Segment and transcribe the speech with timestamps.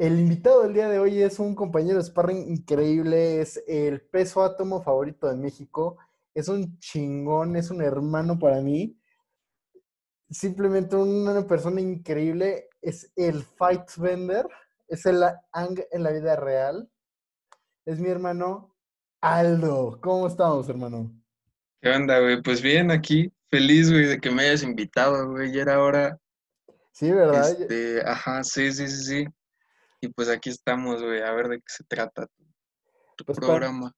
[0.00, 4.42] El invitado del día de hoy es un compañero de sparring increíble, es el peso
[4.42, 5.98] átomo favorito de México,
[6.32, 8.98] es un chingón, es un hermano para mí.
[10.30, 14.48] Simplemente una persona increíble, es el Fight Vender,
[14.88, 15.22] es el
[15.52, 16.90] Ang en la vida real.
[17.84, 18.74] Es mi hermano
[19.20, 20.00] Aldo.
[20.00, 21.12] ¿Cómo estamos, hermano?
[21.82, 22.40] ¿Qué onda, güey?
[22.40, 25.52] Pues bien, aquí, feliz, güey, de que me hayas invitado, güey.
[25.52, 26.18] Ya era hora.
[26.90, 27.50] Sí, ¿verdad?
[27.50, 29.26] Este, ajá, sí, sí, sí, sí.
[30.00, 32.26] Y pues aquí estamos, güey, a ver de qué se trata
[33.16, 33.92] tu, Pues para- programa.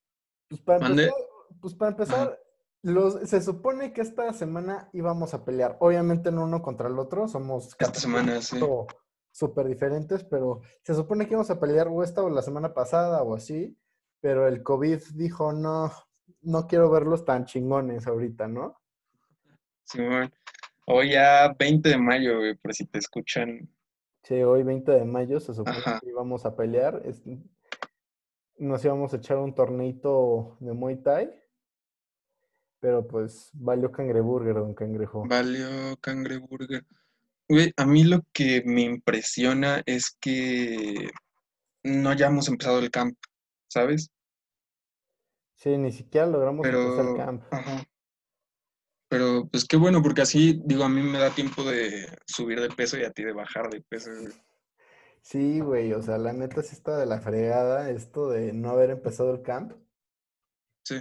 [0.49, 1.05] Pues para Mande.
[1.05, 1.27] empezar,
[1.61, 2.41] pues para empezar,
[2.83, 5.77] los, se supone que esta semana íbamos a pelear.
[5.81, 8.59] Obviamente no uno contra el otro, somos Esta semana, sí.
[9.31, 13.23] súper diferentes, pero se supone que íbamos a pelear o esta o la semana pasada
[13.23, 13.79] o así,
[14.21, 15.93] pero el COVID dijo, no,
[16.43, 18.77] no quiero verlos tan chingones ahorita, ¿no?
[19.85, 20.33] Simón.
[20.87, 23.73] Hoy ya 20 de mayo, güey, por si te escuchan.
[24.23, 25.99] Sí, hoy 20 de mayo se supone Ajá.
[26.01, 27.03] que íbamos a pelear.
[28.59, 31.31] nos íbamos a echar un torneito de Muay Thai,
[32.79, 35.25] pero pues valió cangreburger, don cangrejo.
[35.27, 36.85] Valió Cangreburger.
[37.49, 41.11] Güey, a mí lo que me impresiona es que
[41.83, 43.17] no hayamos empezado el camp,
[43.69, 44.11] ¿sabes?
[45.57, 47.45] Sí, ni siquiera logramos empezar el camp.
[47.51, 47.85] ajá.
[49.13, 52.71] Pero pues qué bueno, porque así, digo, a mí me da tiempo de subir de
[52.71, 54.33] peso y a ti de bajar de peso, güey.
[55.21, 58.89] Sí, güey, o sea, la neta sí está de la fregada esto de no haber
[58.89, 59.75] empezado el camp,
[60.85, 60.97] Sí,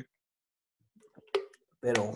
[1.79, 2.13] pero,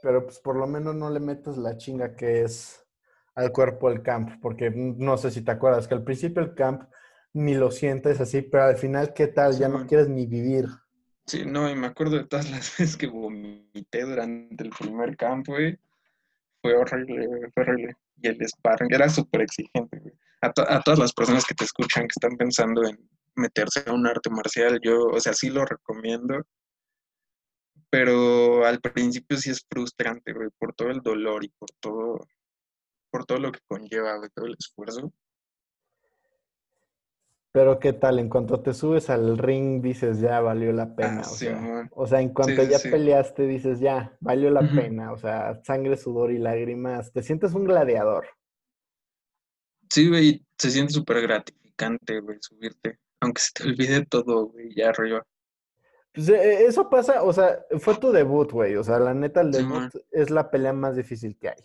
[0.00, 2.86] pero pues por lo menos no le metas la chinga que es
[3.34, 6.88] al cuerpo el camp, porque no sé si te acuerdas que al principio el camp
[7.32, 9.58] ni lo sientes así, pero al final, ¿qué tal?
[9.58, 10.66] Ya no quieres ni vivir.
[11.30, 15.46] Sí, no, y me acuerdo de todas las veces que vomité durante el primer camp,
[15.46, 15.78] güey.
[16.62, 17.96] Fue horrible, fue horrible.
[18.22, 20.14] Y el sparring era súper exigente, güey.
[20.42, 22.98] A, to- a todas las personas que te escuchan, que están pensando en
[23.36, 26.42] meterse a un arte marcial, yo, o sea, sí lo recomiendo.
[27.90, 32.26] Pero al principio sí es frustrante, por todo el dolor y por todo,
[33.10, 35.12] por todo lo que conlleva, todo el esfuerzo.
[37.52, 38.20] Pero ¿qué tal?
[38.20, 41.22] En cuanto te subes al ring, dices, ya valió la pena.
[41.24, 41.90] Ah, o sea, Simón.
[41.92, 42.88] o sea, en cuanto sí, ya sí.
[42.88, 45.12] peleaste, dices, ya, valió la pena.
[45.12, 47.12] O sea, sangre, sudor y lágrimas.
[47.12, 48.28] Te sientes un gladiador.
[49.90, 53.00] Sí, güey, se siente súper gratificante, güey, subirte.
[53.20, 55.26] Aunque se te olvide todo, güey, ya arriba.
[56.12, 58.76] Pues, eh, eso pasa, o sea, fue tu debut, güey.
[58.76, 61.64] O sea, la neta, el debut es la pelea más difícil que hay.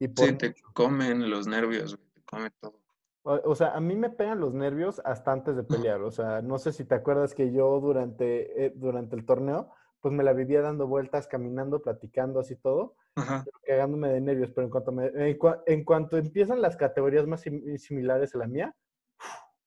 [0.00, 2.80] Y por Sí, te comen los nervios, güey, te come todo.
[3.28, 6.00] O, o sea, a mí me pegan los nervios hasta antes de pelear.
[6.00, 10.14] O sea, no sé si te acuerdas que yo durante, eh, durante el torneo, pues
[10.14, 13.44] me la vivía dando vueltas, caminando, platicando, así todo, Ajá.
[13.66, 14.50] cagándome de nervios.
[14.52, 18.38] Pero en cuanto, me, en, cua- en cuanto empiezan las categorías más sim- similares a
[18.38, 18.74] la mía,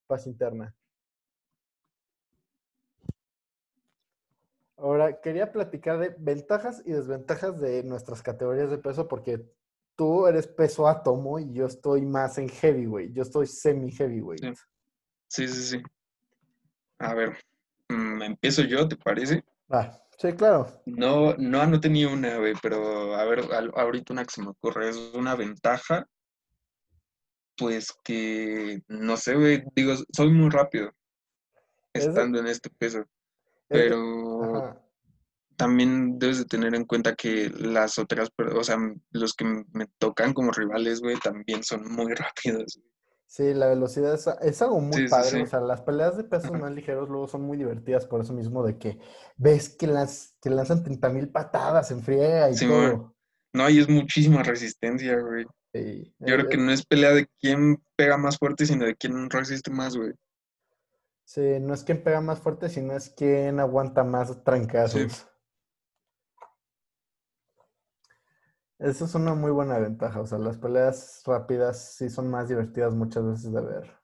[0.08, 0.76] paz interna.
[4.76, 9.46] Ahora, quería platicar de ventajas y desventajas de nuestras categorías de peso, porque
[10.02, 13.14] tú eres peso átomo y yo estoy más en heavyweight.
[13.14, 14.44] Yo estoy semi-heavyweight.
[14.44, 14.54] Sí.
[15.28, 15.84] Sí, sí, sí.
[16.98, 17.38] A ver,
[17.88, 19.46] mm, empiezo yo, ¿te parece?
[19.70, 20.82] Ah, sí, claro.
[20.88, 23.44] No, no anoté ni una, güey, pero a ver,
[23.76, 26.08] ahorita una que se me ocurre, es una ventaja,
[27.56, 30.92] pues que, no sé, güey, digo, soy muy rápido
[31.94, 33.06] estando en este peso,
[33.68, 34.82] pero Ajá.
[35.62, 38.78] También debes de tener en cuenta que las otras, o sea,
[39.12, 42.78] los que me tocan como rivales, güey, también son muy rápidos.
[42.78, 42.92] güey.
[43.28, 45.30] Sí, la velocidad es, es algo muy Sí, padre.
[45.30, 45.42] sí.
[45.42, 48.64] O sea, las peleas de pesos más ligeros luego son muy divertidas por eso mismo
[48.66, 49.00] de que
[49.38, 53.16] ves que, las, que lanzan 30 mil patadas en friega y todo.
[53.54, 55.46] No, y es muchísima resistencia, güey.
[55.74, 58.96] Sí, Yo creo eh, que no es pelea de quién pega más fuerte, sino de
[58.96, 60.12] quién resiste más, güey.
[61.24, 65.28] sí, no es quien pega más fuerte, sino es quien aguanta más trancazos.
[68.82, 70.22] Esa es una muy buena ventaja.
[70.22, 73.96] O sea, las peleas rápidas sí son más divertidas muchas veces de ver.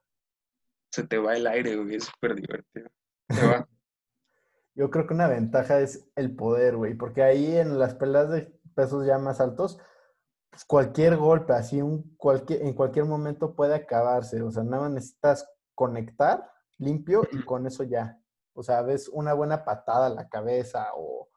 [0.91, 2.87] Se te va el aire, güey, es súper divertido.
[3.27, 3.67] Se va.
[4.75, 8.55] Yo creo que una ventaja es el poder, güey, porque ahí en las peleas de
[8.75, 9.79] pesos ya más altos,
[10.51, 14.43] pues cualquier golpe, así un cualquier, en cualquier momento puede acabarse.
[14.43, 18.21] O sea, nada más necesitas conectar limpio y con eso ya.
[18.53, 21.29] O sea, ves una buena patada a la cabeza o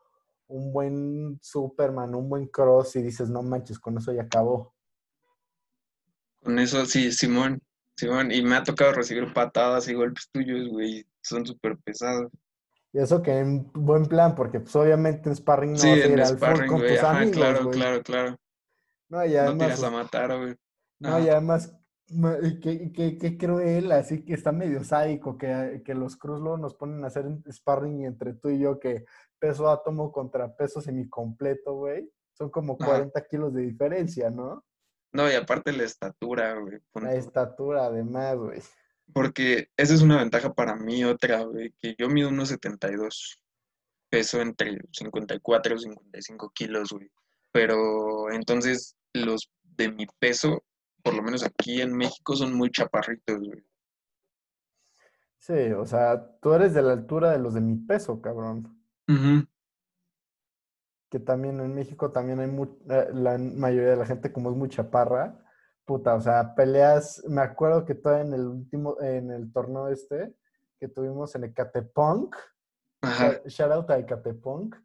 [0.51, 4.75] un buen Superman, un buen cross y dices, no manches, con eso ya acabó.
[6.43, 7.61] Con eso, sí, Simón,
[7.97, 12.31] Simón, y me ha tocado recibir patadas y golpes tuyos, güey, son súper pesados.
[12.93, 16.07] Y eso que en buen plan, porque pues obviamente en sparring no Sí, vas a
[16.07, 18.37] en ir al full sparring, con güey, tus ajá, amigos, claro, claro, claro.
[19.09, 20.57] No, y No además, tiras a matar, güey.
[20.99, 21.80] no, y además
[22.61, 26.75] Qué, qué- qué cruel, así que está medio sádico que, que los Cruz luego nos
[26.75, 29.05] ponen a hacer sparring entre tú y yo, que
[29.39, 32.11] peso átomo contra peso semicompleto, güey.
[32.33, 32.91] Son como Ajá.
[32.93, 34.65] 40 kilos de diferencia, ¿no?
[35.13, 36.79] No, y aparte la estatura, güey.
[36.95, 38.61] La estatura, además, güey.
[39.13, 43.43] Porque esa es una ventaja para mí, otra, güey, que yo mido unos 72,
[44.09, 47.11] peso entre 54 y 55 kilos, güey.
[47.53, 50.63] Pero entonces los de mi peso,
[51.03, 53.65] por lo menos aquí en México, son muy chaparritos, güey.
[55.39, 58.77] Sí, o sea, tú eres de la altura de los de mi peso, cabrón.
[61.11, 64.57] Que también en México también hay mu- eh, la mayoría de la gente como es
[64.57, 65.45] muy chaparra.
[65.85, 70.37] Puta, o sea, peleas, me acuerdo que todavía en el último, en el torneo este
[70.79, 72.37] que tuvimos en Ecatepunk,
[73.03, 73.41] Ajá.
[73.47, 74.77] shout out a Ecatepunk,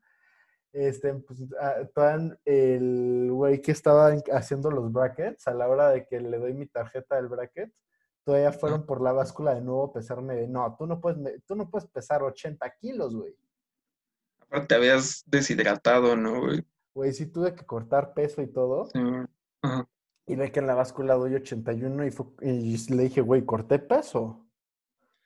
[0.75, 5.89] este, pues, ah, todavía el güey que estaba en- haciendo los brackets, a la hora
[5.89, 7.71] de que le doy mi tarjeta del bracket,
[8.25, 11.39] todavía fueron por la báscula de nuevo a pesarme de, no, tú no puedes, me-
[11.47, 13.33] tú no puedes pesar 80 kilos, güey.
[14.41, 16.65] Aparte te habías deshidratado, ¿no, güey?
[16.93, 18.85] Güey, sí tuve que cortar peso y todo.
[18.85, 18.99] Sí.
[19.61, 19.87] Ajá.
[20.27, 23.79] Y ve que en la báscula doy 81 y, fue- y le dije, güey, corté
[23.79, 24.45] peso.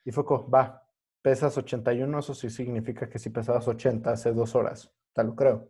[0.04, 0.86] Y fue como, va,
[1.22, 4.92] pesas 81, eso sí significa que si pesabas 80 hace dos horas.
[5.14, 5.68] Te lo creo.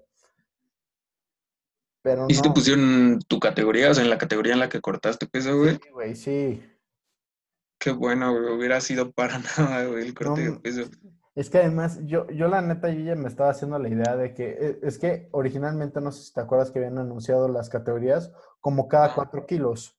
[2.02, 4.80] Pero ¿Y si te pusieron tu categoría, o sea, en la categoría en la que
[4.80, 5.74] cortaste peso, güey?
[5.76, 6.62] Sí, güey, sí.
[7.78, 10.82] Qué bueno, güey, hubiera sido para nada, güey, el corte de peso.
[11.34, 14.34] Es que además, yo, yo la neta, yo ya me estaba haciendo la idea de
[14.34, 18.32] que, e- es que originalmente, no sé si te acuerdas que habían anunciado las categorías
[18.60, 19.14] como cada.
[19.14, 19.96] 4 kilos.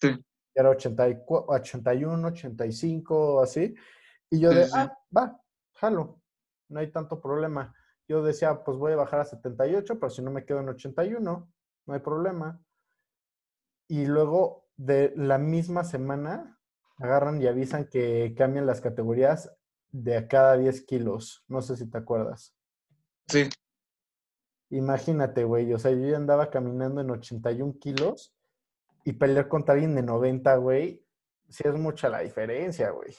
[0.00, 0.22] Sí,
[0.54, 3.74] Era 84, 81, 85, así.
[4.30, 4.72] Y yo Sí, de, sí.
[4.74, 5.40] ah, va,
[5.74, 6.20] jalo,
[6.68, 7.74] no hay tanto problema.
[8.12, 11.50] Yo decía, pues voy a bajar a 78, pero si no me quedo en 81,
[11.86, 12.60] no hay problema.
[13.88, 16.60] Y luego de la misma semana
[16.98, 19.50] agarran y avisan que cambian las categorías
[19.92, 21.42] de a cada 10 kilos.
[21.48, 22.54] No sé si te acuerdas.
[23.28, 23.48] sí,
[24.68, 28.34] Imagínate, güey, o sea, yo ya andaba caminando en 81 kilos
[29.04, 31.02] y pelear contra alguien de 90, güey,
[31.48, 33.14] sí es mucha la diferencia, güey.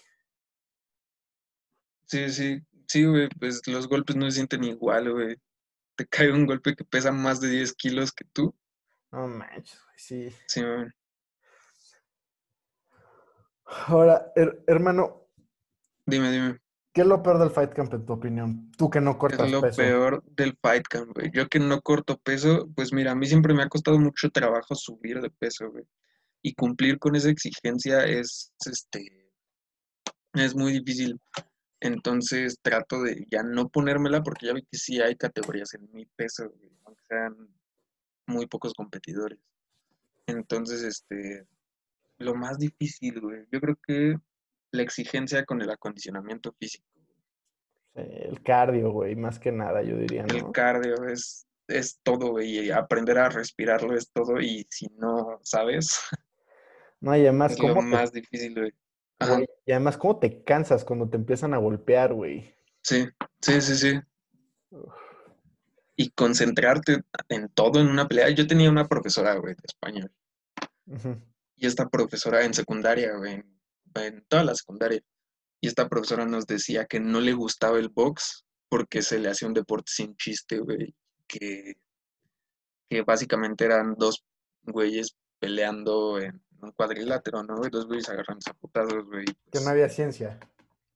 [2.06, 2.64] sí, sí,
[2.94, 5.36] sí, güey, pues los golpes no se sienten igual, güey.
[5.96, 8.56] Te cae un golpe que pesa más de 10 kilos que tú.
[9.12, 10.36] No manches, güey, sí.
[10.48, 10.88] Sí, güey.
[13.88, 15.28] Ahora, her- hermano,
[16.06, 16.60] Dime, dime.
[16.94, 18.72] ¿qué es lo peor del Fight Camp en tu opinión?
[18.78, 19.78] Tú que no ¿Qué cortas es lo peso.
[19.78, 21.32] peor del Fight Camp, güey?
[21.34, 24.76] Yo que no corto peso, pues mira, a mí siempre me ha costado mucho trabajo
[24.76, 25.86] subir de peso, güey.
[26.42, 29.32] Y cumplir con esa exigencia es, este,
[30.34, 31.20] es muy difícil.
[31.84, 36.06] Entonces trato de ya no ponérmela porque ya vi que sí hay categorías en mi
[36.06, 36.50] peso,
[36.86, 37.36] aunque sean
[38.26, 39.38] muy pocos competidores.
[40.26, 41.46] Entonces, este,
[42.20, 44.16] lo más difícil, güey, yo creo que
[44.72, 46.88] la exigencia con el acondicionamiento físico.
[47.96, 50.52] El cardio, güey, más que nada, yo diría, El ¿no?
[50.54, 56.00] cardio es, es todo, güey, y aprender a respirarlo es todo, y si no sabes,
[57.02, 58.72] No, y además, es lo ¿cómo te, más difícil, güey.
[59.28, 62.56] Güey, y además, ¿cómo te cansas cuando te empiezan a golpear, güey?
[62.82, 63.08] sí,
[63.42, 64.00] sí, sí, sí.
[64.70, 64.94] Uf.
[65.96, 68.30] Y concentrarte en todo en una pelea.
[68.32, 70.12] Yo tenía una profesora, güey, de español,
[71.56, 73.60] y esta profesora en secundaria, güey, en,
[73.96, 75.02] en toda la secundaria,
[75.62, 79.48] y esta profesora nos decía que no le gustaba el box porque se le hacía
[79.48, 80.94] un deporte sin chiste, güey,
[81.28, 81.76] que,
[82.90, 84.26] que básicamente eran dos
[84.64, 87.58] güeyes peleando en un cuadrilátero, ¿no?
[87.58, 87.70] güey?
[87.70, 89.26] Dos güeyes agarrándose a putazos, güey.
[89.26, 90.40] Que pues, no había ciencia.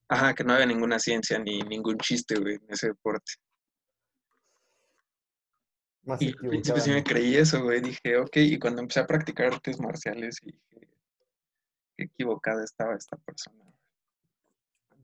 [0.10, 3.34] Ajá, que no había ninguna ciencia ni ningún chiste, güey, en ese deporte.
[6.04, 7.82] Más Y al principio sí me creí eso, güey.
[7.82, 10.60] Dije, ok, y cuando empecé a practicar artes marciales, dije,
[11.98, 13.66] qué equivocada estaba esta persona.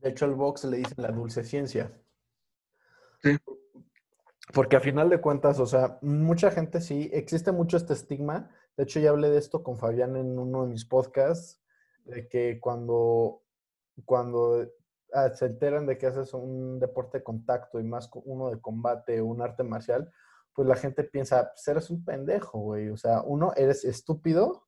[0.00, 1.92] De hecho, al box le dicen la dulce ciencia.
[3.22, 3.36] Sí.
[4.52, 8.50] Porque a final de cuentas, o sea, mucha gente sí, existe mucho este estigma.
[8.76, 11.62] De hecho, ya hablé de esto con Fabián en uno de mis podcasts,
[12.04, 13.42] de que cuando,
[14.04, 14.68] cuando
[15.12, 19.22] ah, se enteran de que haces un deporte de contacto y más uno de combate,
[19.22, 20.12] un arte marcial,
[20.52, 22.88] pues la gente piensa, pues eres un pendejo, güey.
[22.88, 24.66] O sea, uno, eres estúpido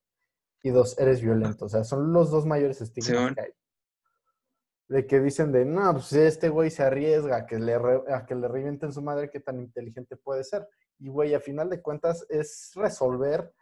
[0.63, 1.65] y dos, eres violento.
[1.65, 3.51] O sea, son los dos mayores estigmas que hay.
[4.89, 8.25] De que dicen de, no, pues este güey se arriesga a que le, re- a
[8.25, 10.67] que le revienten su madre, qué tan inteligente puede ser.
[10.97, 13.53] Y güey, a final de cuentas es resolver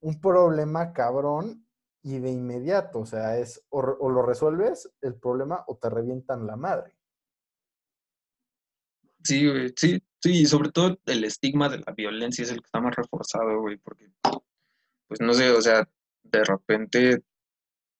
[0.00, 1.66] un problema cabrón
[2.02, 3.00] y de inmediato.
[3.00, 6.92] O sea, es o, lo resuelves el problema o te revientan la madre.
[9.24, 12.66] Sí, güey, sí, sí, y sobre todo el estigma de la violencia es el que
[12.66, 14.08] está más reforzado, güey, porque,
[15.08, 15.88] pues no sé, o sea,
[16.22, 17.24] de repente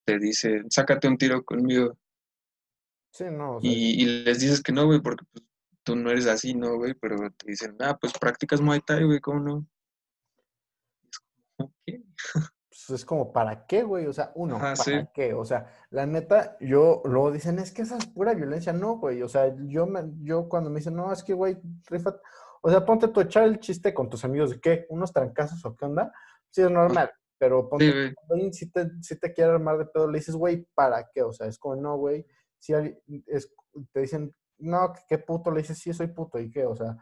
[0.05, 1.99] te dice, sácate un tiro conmigo.
[3.11, 3.57] Sí, no.
[3.57, 5.45] o sea, Y, y les dices que no, güey, porque pues,
[5.83, 6.95] tú no eres así, ¿no, güey?
[6.95, 9.67] Pero te dicen, ah, pues practicas Muay Thai, güey, ¿cómo no?
[11.57, 14.07] Pues, es como, ¿para qué, güey?
[14.07, 14.93] O sea, uno, Ajá, ¿para sí.
[15.15, 15.35] qué?
[15.35, 18.73] O sea, la neta, yo, luego dicen, es que esa es pura violencia.
[18.73, 19.23] No, güey.
[19.23, 22.17] O sea, yo, me, yo cuando me dicen, no, es que, güey, rifa.
[22.63, 25.75] O sea, ponte a echar el chiste con tus amigos de qué, unos trancazos o
[25.77, 26.13] qué onda.
[26.51, 27.11] Sí, es normal.
[27.39, 28.53] Pero ponte Sí, güey.
[28.53, 31.23] sí te, sí te quiere armar de pedo, le dices, güey, ¿para qué?
[31.23, 32.27] O sea, es como, no, güey.
[32.59, 33.53] Si alguien- es,
[33.93, 36.65] te dicen, no, qué puto, le dices, sí, soy puto, ¿y qué?
[36.65, 36.97] O sea,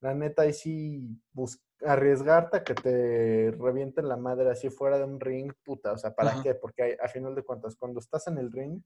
[0.00, 5.04] la neta, ahí sí, bus- arriesgarte a que te revienten la madre así fuera de
[5.04, 6.42] un ring, puta, o sea, ¿para Ajá.
[6.42, 6.54] qué?
[6.54, 8.82] Porque hay- a final de cuentas, cuando estás en el ring,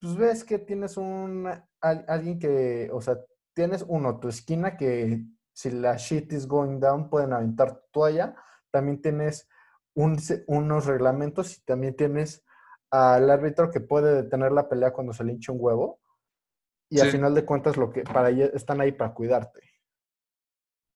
[0.00, 1.46] pues ves que tienes un,
[1.80, 3.18] al- alguien que, o sea,
[3.54, 8.34] tienes uno, tu esquina que si la shit is going down pueden aventar tu toalla,
[8.70, 9.48] también tienes
[9.94, 10.18] un
[10.48, 12.44] unos reglamentos y también tienes
[12.90, 16.00] al árbitro que puede detener la pelea cuando se le hincha un huevo.
[16.90, 17.12] Y a Sí.
[17.12, 19.60] final de cuentas lo que para ello- están ahí para cuidarte.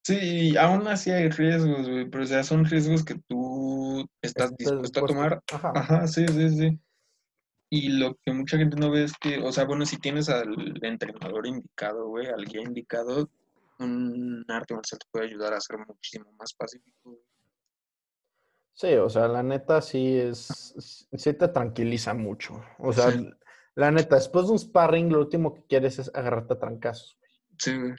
[0.09, 0.17] Sí,
[0.53, 4.69] y aún así hay riesgos, güey, pero o sea, son riesgos que tú estás Estés
[4.71, 5.43] dispuesto a tomar.
[5.53, 5.73] Ajá.
[5.75, 6.81] Ajá, sí, sí, sí.
[7.69, 10.79] Y lo que mucha gente no ve es que, o sea, bueno, si tienes al
[10.83, 13.29] entrenador indicado, güey, al guía indicado,
[13.81, 16.97] un arte marcial te puede ayudar a ser muchísimo más pacífico.
[17.05, 17.19] güey.
[18.73, 22.65] Sí, o sea, la neta sí es, sí te tranquiliza mucho.
[22.79, 23.29] O sea, Sí.
[23.75, 27.19] la neta, después de un sparring, lo último que quieres es agarrarte a trancazos.
[27.59, 27.93] Sí, güey.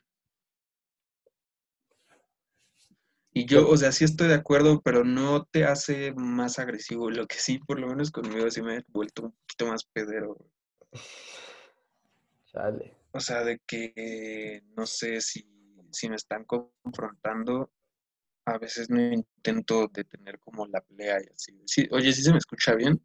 [3.39, 7.09] Y yo, o sea, sí estoy de acuerdo, pero no te hace más agresivo.
[7.09, 10.35] Lo que sí, por lo menos conmigo, sí me he vuelto un poquito más pedero.
[12.51, 12.97] Chale.
[13.13, 15.47] O sea, de que no sé si,
[15.89, 17.71] si me están confrontando,
[18.43, 21.57] a veces no intento detener como la pelea y así.
[21.65, 23.01] Sí, oye, ¿sí se me escucha bien?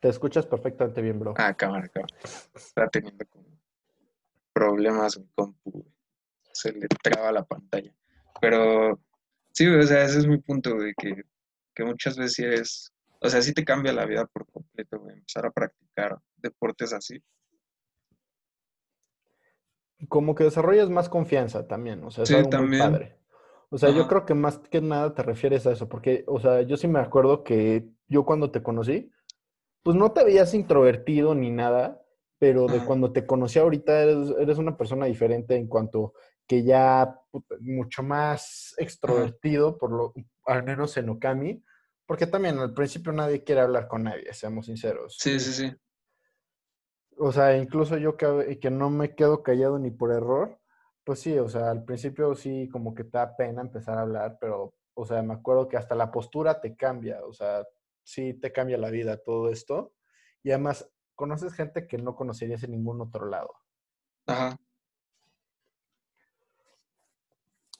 [0.00, 1.34] Te escuchas perfectamente bien, bro.
[1.36, 2.16] Ah, cámara, cámara.
[2.54, 3.60] Está teniendo como
[4.54, 5.84] problemas mi compu.
[6.54, 7.94] Se le traba la pantalla.
[8.40, 8.98] Pero
[9.54, 11.22] sí, o sea, ese es mi punto, güey, que,
[11.74, 12.92] que muchas veces
[13.24, 17.22] o sea, sí te cambia la vida por completo, güey, empezar a practicar deportes así.
[20.10, 23.16] Como que desarrollas más confianza también, o sea, es Sí, algo muy padre.
[23.70, 26.60] O sea, yo creo que más que nada te refieres a eso, porque, o sea,
[26.62, 29.10] yo sí me acuerdo que yo cuando te conocí,
[29.82, 32.02] pues no te veías introvertido ni nada,
[32.38, 32.86] pero de Ajá.
[32.86, 36.12] cuando te conocí ahorita eres, eres una persona diferente en cuanto
[36.46, 40.14] que ya puta, mucho más extrovertido, por lo,
[40.46, 41.64] al menos en Okami,
[42.06, 45.16] porque también al principio nadie quiere hablar con nadie, seamos sinceros.
[45.18, 45.76] Sí, sí, sí.
[47.16, 50.60] O sea, incluso yo que, que no me quedo callado ni por error,
[51.04, 54.38] pues sí, o sea, al principio sí como que te da pena empezar a hablar,
[54.40, 57.64] pero, o sea, me acuerdo que hasta la postura te cambia, o sea,
[58.02, 59.94] sí te cambia la vida todo esto.
[60.42, 63.54] Y además, conoces gente que no conocerías en ningún otro lado.
[64.26, 64.58] Ajá.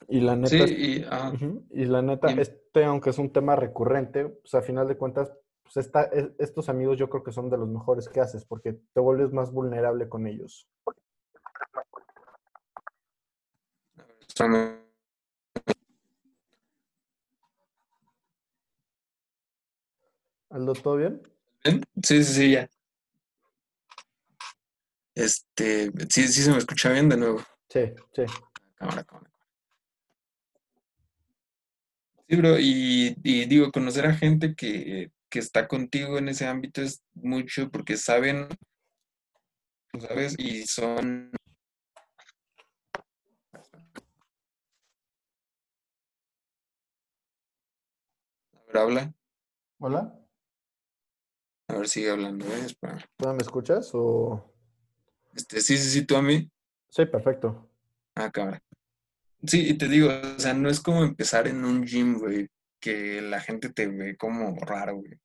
[0.09, 4.55] Y la neta, Sí, es- y, la neta, este, aunque es un tema recurrente, pues
[4.55, 5.33] a final de cuentas,
[5.63, 8.75] pues esta, es- estos amigos yo creo que son de los mejores que haces, porque
[8.93, 10.69] te vuelves más vulnerable con ellos.
[14.29, 14.81] Espérame.
[20.51, 21.23] Aldo, ¿todo bien?
[21.65, 22.69] Sí, sí, sí, ya.
[25.15, 27.41] Este, sí, sí se me escucha bien de nuevo.
[27.69, 28.23] Sí, sí.
[28.75, 29.31] Cámara, cámara.
[32.29, 36.81] Sí, bro, y, y digo, conocer a gente que, que está contigo en ese ámbito
[36.81, 38.49] es mucho porque saben,
[40.01, 40.35] ¿sabes?
[40.39, 41.31] Y son...
[48.53, 49.15] A ver, habla.
[49.79, 50.19] Hola,
[51.69, 52.65] A ver, sigue hablando, ¿eh?
[52.67, 53.01] Espérame.
[53.17, 53.91] ¿tú me escuchas?
[53.95, 54.53] O...
[55.35, 56.51] Este, sí, sí, sí, tú a mí.
[56.89, 57.69] Sí, perfecto.
[58.15, 58.63] Ah, cámara.
[59.47, 62.49] Sí, y te digo, o sea, no es como empezar en un gym, güey,
[62.81, 65.19] que la gente te ve como raro, güey.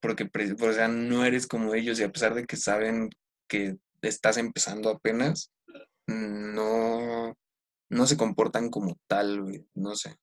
[0.00, 0.28] Porque,
[0.60, 3.10] o sea, no eres como ellos y a pesar de que saben
[3.48, 5.52] que estás empezando apenas,
[6.06, 7.34] no,
[7.90, 10.16] no se comportan como tal, güey, no sé.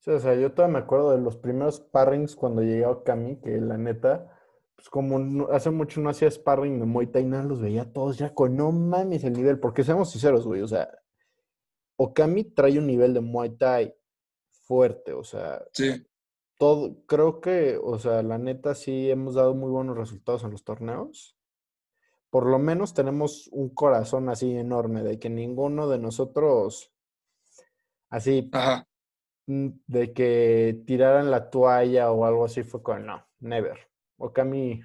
[0.00, 3.40] Sí, o sea, yo todavía me acuerdo de los primeros sparrings cuando llegué a Okami,
[3.40, 4.32] que la neta,
[4.76, 8.32] pues como hace mucho no hacía sparring de Muay Thai, nada, los veía todos ya
[8.34, 10.88] con no mames el nivel, porque seamos sinceros, güey, o sea,
[12.00, 13.94] Okami trae un nivel de Muay Thai
[14.50, 16.06] fuerte, o sea, Sí,
[16.58, 20.64] todo, creo que, o sea, la neta sí hemos dado muy buenos resultados en los
[20.64, 21.36] torneos.
[22.30, 26.92] Por lo menos tenemos un corazón así enorme de que ninguno de nosotros,
[28.10, 28.86] así, ajá,
[29.46, 33.90] mm, de que tiraran la toalla o algo así, fue con, no, never.
[34.18, 34.82] Okami,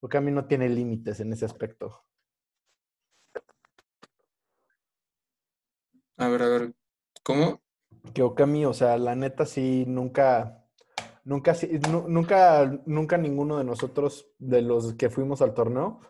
[0.00, 2.05] Okami no tiene límites en ese aspecto.
[6.18, 6.74] A ver, a ver,
[7.22, 7.60] ¿cómo?
[8.14, 10.64] Que Okami, o sea, la neta sí nunca,
[11.24, 16.00] nunca, sí- nu- nunca, nunca ninguno de nosotros, de los que fuimos al torneo,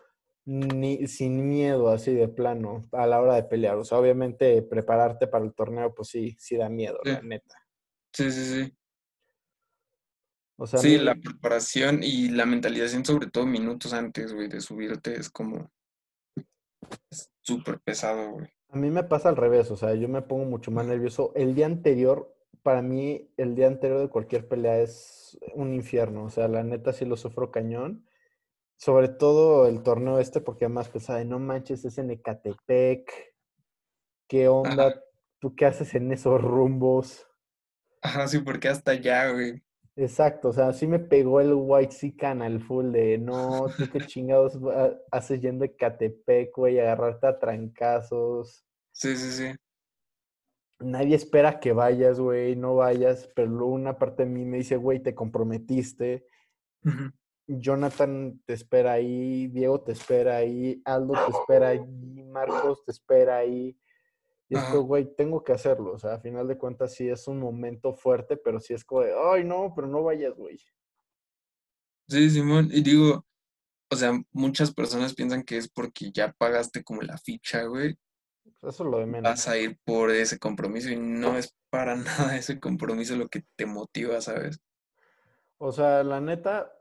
[0.45, 3.75] ni sin miedo así de plano a la hora de pelear.
[3.77, 7.11] O sea, obviamente prepararte para el torneo, pues sí, sí da miedo, Sí.
[7.11, 7.55] la neta.
[8.13, 8.77] Sí, sí, sí.
[10.59, 14.61] O sea, Sí, mí- la preparación y la mentalización, sobre todo minutos antes, güey, de
[14.61, 15.69] subirte, es como
[17.41, 18.47] súper pesado, güey.
[18.69, 21.31] A mí me pasa al revés, o sea, yo me pongo mucho más nervioso.
[21.35, 26.29] El día anterior, para mí, el día anterior de cualquier pelea es un infierno, o
[26.29, 28.05] sea, la neta sí lo sufro cañón.
[28.77, 33.11] Sobre todo el torneo este, porque además pensaba, no manches, es en Ecatepec,
[34.27, 35.01] ¿qué onda?
[35.39, 37.25] ¿Tú qué haces en esos rumbos?
[38.01, 39.63] Ajá, sí, porque hasta allá, güey.
[39.99, 44.05] Exacto, o sea, sí me pegó el White Sican al full de, no, tú qué
[44.05, 44.59] chingados
[45.11, 48.63] haces yendo a Ecatepec, güey, agarrarte a trancazos.
[48.91, 49.55] Sí, sí, sí.
[50.79, 54.75] Nadie espera que vayas, güey, no vayas, pero luego una parte de mí me dice,
[54.75, 56.27] güey, te comprometiste.
[57.47, 63.37] Jonathan te espera ahí, Diego te espera ahí, Aldo te espera ahí, Marcos te espera
[63.37, 63.75] ahí.
[64.49, 65.93] Y es como, güey, tengo que hacerlo.
[65.93, 69.01] O sea, a final de cuentas sí es un momento fuerte, pero sí es como
[69.01, 70.59] de, ay, no, pero no vayas, güey.
[72.09, 73.25] Sí, Simón, y digo,
[73.91, 77.97] o sea, muchas personas piensan que es porque ya pagaste como la ficha, güey,
[78.43, 79.31] Pues Eso es lo de menos.
[79.31, 81.95] vas a ir por ese compromiso y no es para
[82.31, 84.59] nada ese compromiso lo que te motiva, ¿sabes?
[85.59, 86.71] O sea, la neta,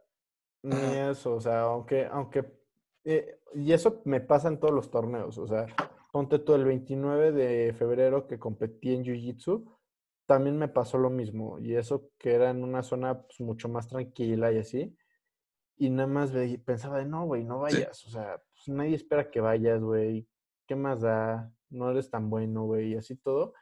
[0.63, 0.93] ni Ajá.
[0.97, 2.45] eso, o sea, aunque, aunque,
[3.05, 5.67] eh, y eso me pasa en todos los torneos, o sea,
[6.17, 9.71] ponte tú el 29 de febrero que competí en Jiu-Jitsu,
[10.25, 13.87] también me pasó lo mismo, y eso que era en una zona pues, mucho más
[13.87, 14.97] tranquila y así,
[15.77, 16.33] y nada más
[16.65, 17.75] pensaba de, no, güey, no Sí.
[17.75, 20.27] vayas, o sea, pues, nadie espera que vayas, güey,
[20.67, 21.53] ¿qué más da?
[21.69, 23.53] No eres tan bueno, güey, y así todo.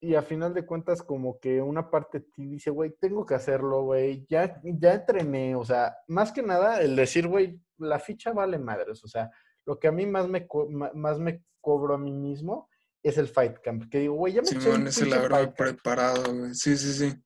[0.00, 3.34] Y a final de cuentas, como que una parte de ti dice, güey, tengo que
[3.36, 8.32] hacerlo, güey, ya, ya entrené, o sea, más que nada el decir, güey, la ficha
[8.32, 9.30] vale madres, o sea,
[9.68, 10.48] lo que a mí más me,
[10.94, 12.70] más me cobro a mí mismo
[13.02, 15.10] es el fight camp, que digo, güey, ya me Simón un es el
[15.54, 16.54] preparado, güey.
[16.54, 17.22] Sí, sí, sí.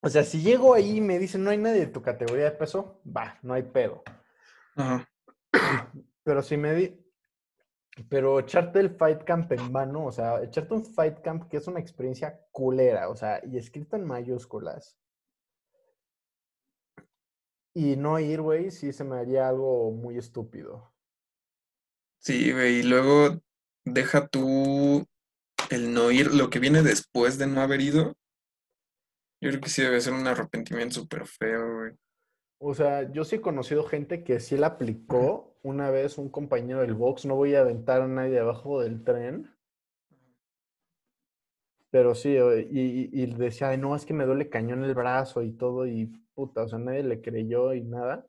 [0.00, 2.52] O sea, si llego ahí y me dicen, no hay nadie de tu categoría de
[2.52, 4.04] peso, va, no hay pedo.
[4.76, 5.08] Ajá.
[6.22, 7.04] Pero si me di,
[8.08, 11.66] pero echarte el fight camp en mano, o sea, echarte un fight camp que es
[11.66, 14.96] una experiencia culera, o sea, y escrito en mayúsculas.
[17.74, 20.92] Y no ir, güey, sí se me haría algo muy estúpido.
[22.18, 23.40] Sí, güey, y luego
[23.84, 25.04] deja tú
[25.70, 28.14] el no ir, lo que viene después de no haber ido.
[29.40, 31.92] Yo creo que sí debe ser un arrepentimiento súper feo, güey.
[32.60, 35.54] O sea, yo sí he conocido gente que sí la aplicó.
[35.62, 39.54] Una vez un compañero del box, no voy a aventar a nadie abajo del tren.
[41.90, 44.94] Pero sí, o- y, y- y decía, "Ay, no, es que me duele cañón el
[44.94, 48.26] brazo y todo, y puta, o sea, nadie le creyó y nada.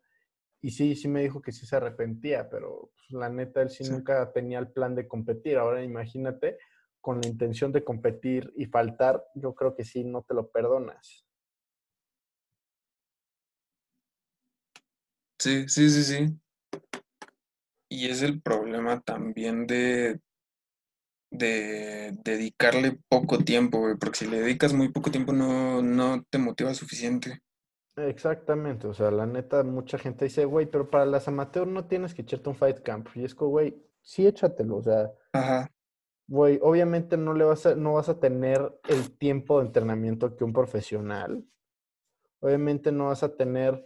[0.62, 3.84] Y sí, sí me dijo que sí se arrepentía, pero pues, la neta, él sí
[3.84, 3.92] Sí.
[3.92, 5.58] nunca tenía el plan de competir.
[5.58, 6.58] Ahora imagínate,
[7.02, 11.26] con la intención de competir y faltar, yo creo que sí, no te lo perdonas.
[15.40, 16.40] Sí, sí, sí, sí.
[17.90, 20.22] Y es el problema también de,
[21.30, 26.38] de dedicarle poco tiempo, güey, porque si le dedicas muy poco tiempo no, no te
[26.38, 27.42] motiva suficiente.
[27.96, 32.16] Exactamente, o sea, la neta, mucha gente dice, güey, pero para las amateurs no tienes
[32.16, 33.08] que echarte un fight camp.
[33.16, 35.70] Y es que, güey, sí échatelo, o sea, Ajá,
[36.28, 40.44] güey, obviamente no le vas a, no vas a tener el tiempo de entrenamiento que
[40.44, 41.44] un profesional.
[42.40, 43.84] Obviamente no vas a tener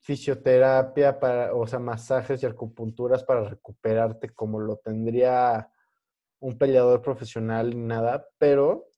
[0.00, 5.70] fisioterapia para, o sea, masajes y acupunturas para recuperarte como lo tendría
[6.40, 8.88] un peleador profesional ni nada, pero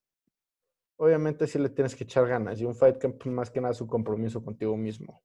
[0.99, 2.61] obviamente sí le tienes que echar ganas.
[2.61, 5.23] Y un fight camp más que nada es un compromiso contigo mismo.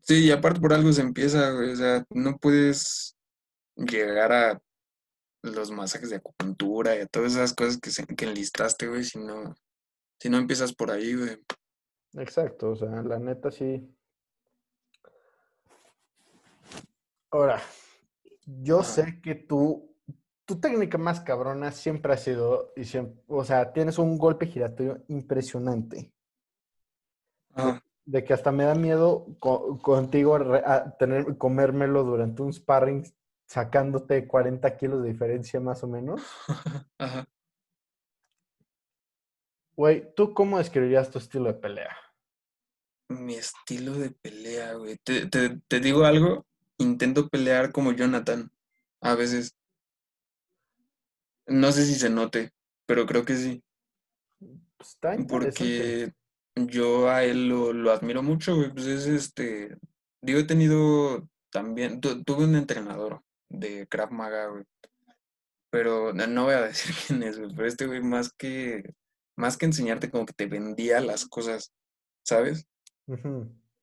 [0.00, 3.16] Sí, y aparte por algo se empieza, güey, o sea, no puedes
[3.74, 4.62] llegar a
[5.42, 9.18] los masajes de acupuntura y a todas esas cosas que, se, que enlistaste, güey, si
[9.18, 9.54] no,
[10.20, 11.42] si no empiezas por ahí, güey.
[12.14, 13.82] Exacto, o sea, la neta sí.
[17.30, 17.60] Ahora,
[18.44, 19.93] yo sé que tú,
[20.44, 25.02] tu técnica más cabrona siempre ha sido, y siempre, o sea, tienes un golpe giratorio
[25.08, 26.12] impresionante.
[28.06, 33.04] De que hasta me da miedo co- contigo a tener, comérmelo durante un sparring
[33.46, 36.20] sacándote 40 kilos de diferencia más o menos.
[36.98, 37.24] Ajá.
[39.76, 41.96] Güey, ¿tú cómo describirías tu estilo de pelea?
[43.08, 44.96] Mi estilo de pelea, güey.
[45.02, 46.44] Te, te- te digo algo,
[46.78, 48.50] intento pelear como Jonathan,
[49.00, 49.56] a veces.
[51.46, 52.50] No sé si se note,
[52.86, 53.62] pero creo que sí,
[54.76, 56.12] Pues está porque
[56.56, 58.72] yo a él lo, lo admiro mucho, güey.
[58.72, 59.76] Pues es este,
[60.22, 64.64] digo, he tenido también, tu- tuve un entrenador de Krav Maga, güey,
[65.70, 68.94] pero no, no voy a decir quién es, güey, pero este güey más que,
[69.36, 71.72] más que enseñarte como que te vendía las cosas,
[72.24, 72.66] ¿sabes?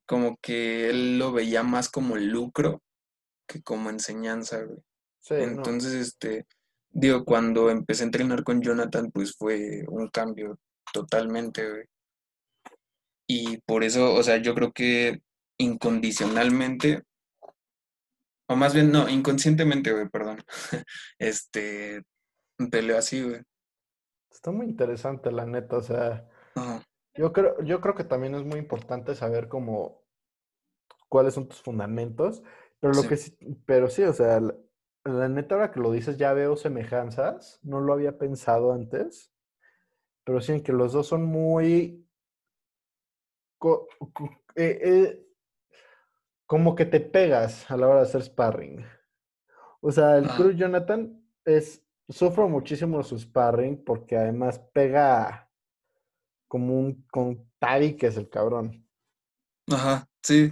[0.08, 2.82] Como que él lo veía más como lucro
[3.48, 4.80] que como enseñanza, güey.
[5.22, 5.44] Sí, no.
[5.44, 6.46] Entonces, este,
[6.92, 10.60] digo, cuando empecé a entrenar con Jonathan, pues fue un cambio
[10.94, 11.86] totalmente, güey.
[13.28, 15.22] Y por eso, o sea, yo creo que
[15.58, 17.04] incondicionalmente,
[18.48, 20.44] o más bien, no, inconscientemente, güey, perdón,
[21.20, 22.04] este,
[22.70, 23.42] peleo así, güey.
[24.30, 25.78] Está muy interesante, la neta.
[25.78, 26.28] O sea,
[27.14, 30.04] yo creo, yo creo que también es muy importante saber cómo,
[31.08, 32.44] cuáles son tus fundamentos.
[32.80, 34.42] Pero lo sí, que sí, pero sí, o sea,
[35.06, 37.60] la, neta, ahora que lo dices, ya veo semejanzas.
[37.64, 39.32] No lo había pensado antes.
[40.26, 42.08] Pero sí, en que los dos son muy
[43.58, 43.88] co-
[44.56, 45.28] eh, eh,
[46.46, 48.86] como que te pegas a la hora de hacer sparring.
[49.82, 55.50] O sea, el Cruz Jonathan es, sufro muchísimo su sparring porque además pega
[56.48, 58.88] como un con Tari, que es el cabrón.
[59.72, 60.52] ajá, sí,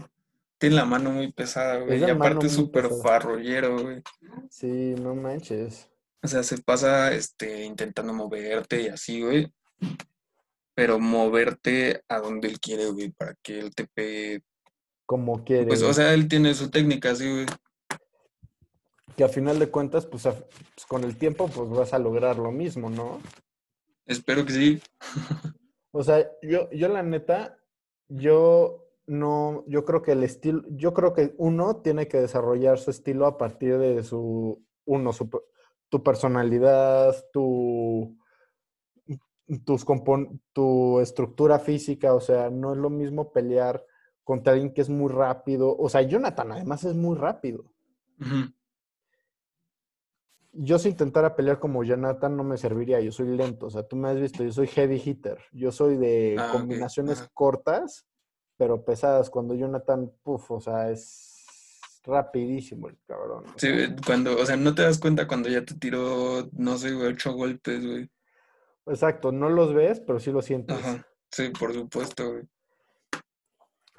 [0.59, 4.03] tiene la mano muy pesada, Es güey, y aparte es súper farrollero, güey.
[4.51, 5.89] Sí, no manches.
[6.21, 9.51] O sea, se pasa, este, intentando moverte y así, güey.
[10.75, 14.41] pero moverte a donde él quiere, güey, para que él te pegue.
[15.05, 17.45] Como quiere, Pues, o sea, él tiene su técnica, sí, güey.
[19.17, 22.37] Que a final de cuentas, pues, a- pues, con el tiempo, pues vas a lograr
[22.37, 23.21] lo mismo, ¿no?
[24.05, 24.81] Espero que sí.
[25.91, 27.57] O sea, yo, yo la neta,
[28.09, 32.91] yo no, yo creo que el estilo, yo creo que uno tiene que desarrollar su
[32.91, 35.29] estilo a partir de su, uno, su,
[35.89, 38.15] tu personalidad, tu,
[39.65, 43.83] tus compon- tu estructura física, o sea, no es lo mismo pelear
[44.23, 45.75] contra alguien que es muy rápido.
[45.77, 47.65] O sea, Jonathan además es muy rápido.
[50.51, 53.95] Yo si intentara pelear como Jonathan no me serviría, yo soy lento, o sea, tú
[53.95, 58.07] me has visto, yo soy heavy hitter, yo soy de Ah, combinaciones cortas,
[58.59, 63.45] pero pesadas, cuando Jonathan, puff, o sea, es rapidísimo el cabrón.
[63.55, 63.69] Sí,
[64.05, 67.31] cuando, o sea, no te das cuenta cuando ya te tiró, no sé, güey, ocho
[67.31, 68.09] golpes, güey.
[68.85, 70.77] exacto, no los ves, pero sí los sientes.
[70.77, 71.07] Ajá.
[71.31, 72.43] Sí, por supuesto, güey.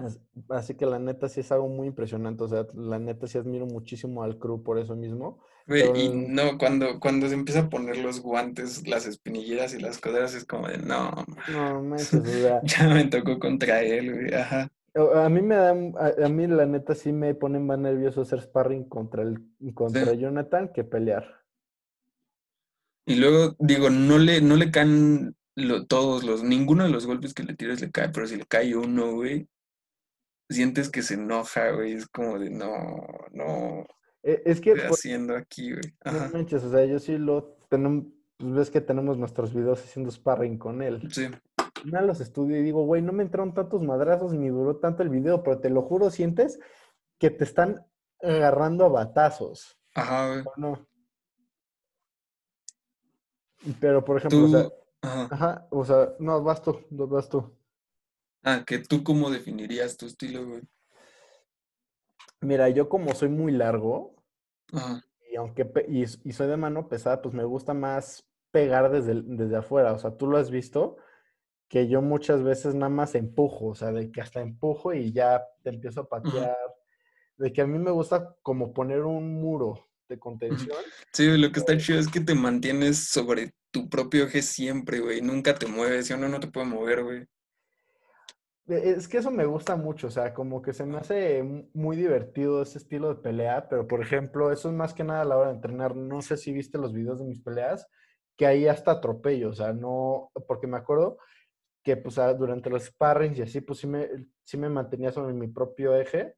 [0.06, 3.38] As- Así que la neta sí es algo muy impresionante, o sea, la neta sí
[3.38, 7.60] admiro muchísimo al crew por eso mismo, Güey, pero y no, cuando, cuando se empieza
[7.60, 11.10] a poner los guantes, las espinilleras y las coderas, es como de, no,
[11.48, 11.96] no
[12.64, 14.34] ya me tocó contra él, güey.
[14.34, 14.68] Ajá.
[14.94, 18.40] a mí me da, a, a mí la neta sí me pone más nervioso hacer
[18.42, 19.38] sparring contra el,
[19.74, 20.18] contra Sí.
[20.18, 21.24] Jonathan que pelear.
[23.06, 27.34] Y luego, digo, no le, no le caen lo- todos los, ninguno de los golpes
[27.34, 29.48] que le tires le cae, pero si le cae uno, güey,
[30.50, 32.74] sientes que se enoja, güey, es como de, no,
[33.32, 33.86] no,
[34.22, 35.94] E- Es ¿qué que, estoy pues, haciendo aquí, güey?
[36.08, 38.06] no Ajá, manches, o sea, yo sí lo tenemos,
[38.38, 41.08] pues ves que tenemos nuestros videos haciendo sparring con él.
[41.10, 41.28] sí,
[41.84, 45.10] Me los estudio y digo, güey, no me entraron tantos madrazos ni duró tanto el
[45.10, 46.60] video, pero te lo juro, sientes
[47.18, 47.86] que te están
[48.22, 50.44] agarrando a batazos, ajá, güey.
[50.44, 50.88] ¿o no?
[53.80, 54.68] Pero, por ejemplo, o sea,
[55.28, 57.56] ajá, o sea, no, vas tú, no, vas tú.
[58.44, 60.62] Ah, que tú cómo definirías tu estilo, güey.
[62.42, 64.14] Mira, yo como soy muy largo
[64.72, 69.12] Ajá, y aunque y, y soy de mano pesada, pues me gusta más pegar desde,
[69.12, 69.92] el- desde afuera.
[69.92, 70.96] O sea, tú lo has visto
[71.68, 75.42] que yo muchas veces nada más empujo, o sea, de que hasta empujo y ya
[75.64, 76.56] te empiezo a ajá, patear.
[77.38, 80.78] De que a mí me gusta como poner un muro de contención.
[81.12, 85.20] Sí, lo que está chido es que te mantienes sobre tu propio eje siempre, güey,
[85.22, 87.26] nunca te mueves, si uno no te puede mover, güey.
[88.70, 91.68] E- Es que eso me gusta mucho, o sea, como que se me hace mu-
[91.74, 95.24] muy divertido ese estilo de pelea, pero por ejemplo, eso es más que nada a
[95.24, 95.96] la hora de entrenar.
[95.96, 97.86] No sé si viste los videos de mis peleas,
[98.36, 101.18] que ahí hasta atropello, o sea, no, porque me acuerdo
[101.84, 104.08] que pues durante los sparrings y así, pues sí me,
[104.44, 106.36] sí me mantenía sobre mi propio eje,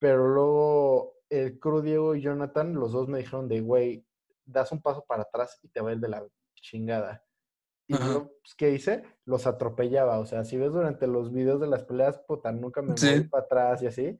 [0.00, 4.06] pero luego el Cru Diego y Jonathan, los dos me dijeron de, güey,
[4.46, 7.24] das un paso para atrás y te va ir de la chingada.
[7.88, 9.02] Y Ajá, yo, pues, ¿qué hice?
[9.24, 10.18] Los atropellaba.
[10.18, 13.44] O sea, si ves durante los videos de las peleas, puta, nunca me sí, para
[13.44, 14.18] atrás y así.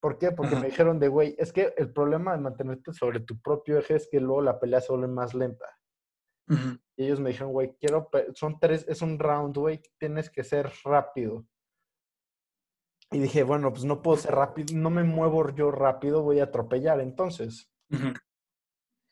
[0.00, 0.30] ¿Por qué?
[0.30, 3.96] Porque me dijeron de, güey, es que el problema de mantenerte sobre tu propio eje
[3.96, 5.66] es que luego la pelea se vuelve más lenta.
[6.96, 10.70] Y ellos me dijeron, güey, quiero, son tres, es un round, güey, tienes que ser
[10.84, 11.46] rápido.
[13.10, 16.44] Y dije, bueno, pues no puedo ser rápido, no me muevo yo rápido, voy a
[16.44, 17.70] atropellar entonces.
[17.90, 18.08] Ujú.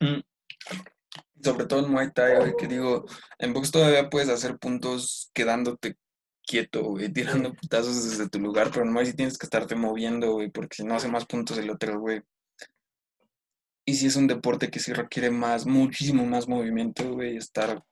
[0.00, 0.20] Mm.
[1.52, 3.04] Sobre todo en Muay Thai, güey, que digo,
[3.38, 5.96] en box todavía puedes hacer puntos quedándote
[6.44, 10.32] quieto, güey, tirando putazos desde tu lugar, pero en Muay sí tienes que estarte moviendo,
[10.32, 12.22] güey, porque si no hace más puntos el otro, güey.
[13.84, 17.82] Y sí es un deporte que sí requiere más, muchísimo más movimiento, güey, estar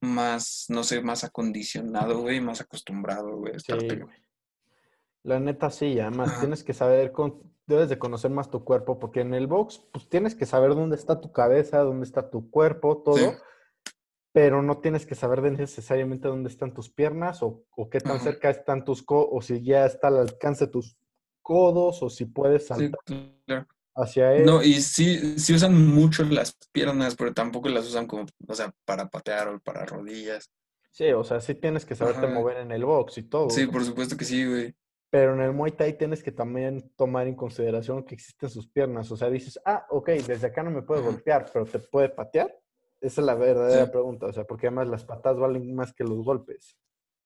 [0.00, 4.16] más, no sé, más acondicionado, güey, más acostumbrado, güey, a Sí, güey.
[5.24, 6.40] La neta sí, además Ajá.
[6.40, 10.08] tienes que saber, con- debes de conocer más tu cuerpo, porque en el box, pues
[10.08, 13.28] tienes que saber dónde está tu cabeza, dónde está tu cuerpo, todo, Sí.
[14.32, 18.24] pero no tienes que saber necesariamente dónde están tus piernas o, o qué tan Ajá.
[18.24, 20.96] cerca están tus codos, o si ya está al alcance de tus
[21.42, 23.00] codos, o si puedes Sí, saltar
[23.46, 23.66] claro.
[23.96, 24.44] hacia él.
[24.46, 28.72] No, y sí, sí usan mucho las piernas, pero tampoco las usan como, o sea,
[28.84, 30.50] para patear o para rodillas.
[30.90, 32.34] Sí, o sea, sí tienes que saberte Ajá.
[32.34, 33.50] mover en el box y todo.
[33.50, 34.74] Sí, por supuesto que sí, güey.
[35.10, 39.10] Pero en el Muay Thai tienes que también tomar en consideración que existen sus piernas.
[39.10, 42.54] O sea, dices, ah, ok, desde acá no me puede golpear, pero ¿te puede patear?
[43.00, 43.90] Esa es la verdadera Sí.
[43.92, 44.26] pregunta.
[44.26, 46.76] O sea, porque además las patadas valen más que los golpes.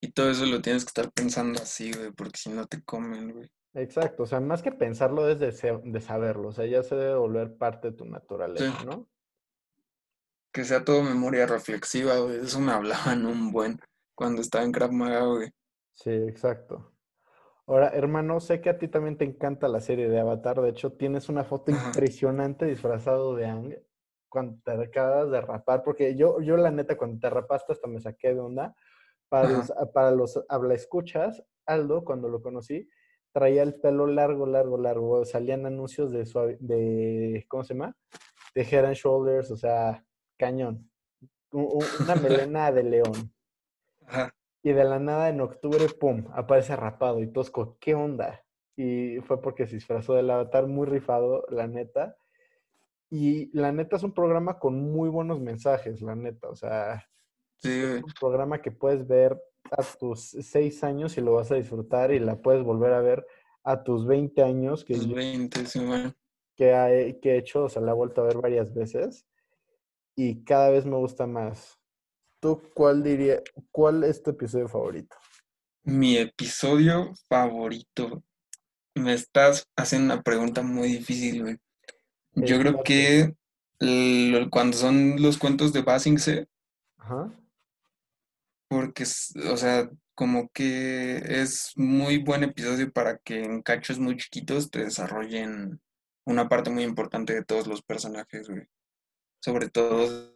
[0.01, 3.31] Y todo eso lo tienes que estar pensando así, güey, porque si no te comen,
[3.33, 3.49] güey.
[3.73, 4.23] Exacto.
[4.23, 5.51] O sea, más que pensarlo es de,
[5.83, 6.49] de saberlo.
[6.49, 8.85] O sea, ya se debe volver parte de tu naturaleza, Sí.
[8.85, 9.09] ¿no?
[10.53, 12.37] Que sea todo memoria reflexiva, güey.
[12.37, 12.71] Eso me
[13.17, 13.79] hablaban un buen
[14.15, 15.49] cuando estaba en Krav Maga, güey.
[15.95, 16.92] Sí, exacto.
[17.65, 20.59] Ahora, hermano, sé que a ti también te encanta la serie de Avatar.
[20.61, 23.75] De hecho, tienes una foto impresionante disfrazado de Aang
[24.29, 25.83] cuando te acabas de rapar.
[25.83, 28.75] Porque yo, yo la neta, cuando te rapaste hasta me saqué de onda.
[29.29, 29.53] Para Ajá.
[29.53, 32.89] los, para los habla escuchas, Aldo, cuando lo conocí,
[33.31, 35.23] traía el pelo largo, largo, largo.
[35.25, 37.95] Salían anuncios de, suave- de ¿cómo se llama?
[38.53, 40.05] De Head and Shoulders, o sea,
[40.37, 40.91] cañón.
[41.51, 42.15] Una
[42.51, 43.33] melena de león.
[44.05, 44.35] Ajá.
[44.63, 47.77] Y de la nada en octubre, pum, aparece rapado y tosco.
[47.79, 48.43] ¿Qué onda?
[48.77, 52.15] Y fue porque se disfrazó del avatar muy rifado, la neta.
[53.09, 56.49] Y la neta es un programa con muy buenos mensajes, la neta.
[56.49, 57.05] O sea,
[57.57, 59.39] Sí, es un programa que puedes ver
[59.71, 63.25] a tus seis años y lo vas a disfrutar y la puedes volver a ver
[63.63, 65.79] a tus 20 años que, yo- 20, sí,
[66.57, 66.89] que, ha-
[67.21, 69.25] que he hecho, o sea, la he vuelto a ver varias veces
[70.15, 71.79] y cada vez me gusta más.
[72.43, 75.15] ¿Tú cuál diría, cuál es tu episodio favorito?
[75.83, 78.21] Mi episodio favorito.
[78.95, 81.57] Me estás haciendo una pregunta muy difícil, güey.
[82.33, 83.33] Yo creo que
[84.51, 86.49] cuando son los cuentos de Basingse,
[86.97, 87.31] Ajá.
[88.67, 89.03] porque,
[89.49, 94.83] o sea, como que es muy buen episodio para que en cachos muy chiquitos te
[94.83, 95.79] desarrollen
[96.25, 98.67] una parte muy importante de todos los personajes, güey.
[99.41, 100.32] Sobre todo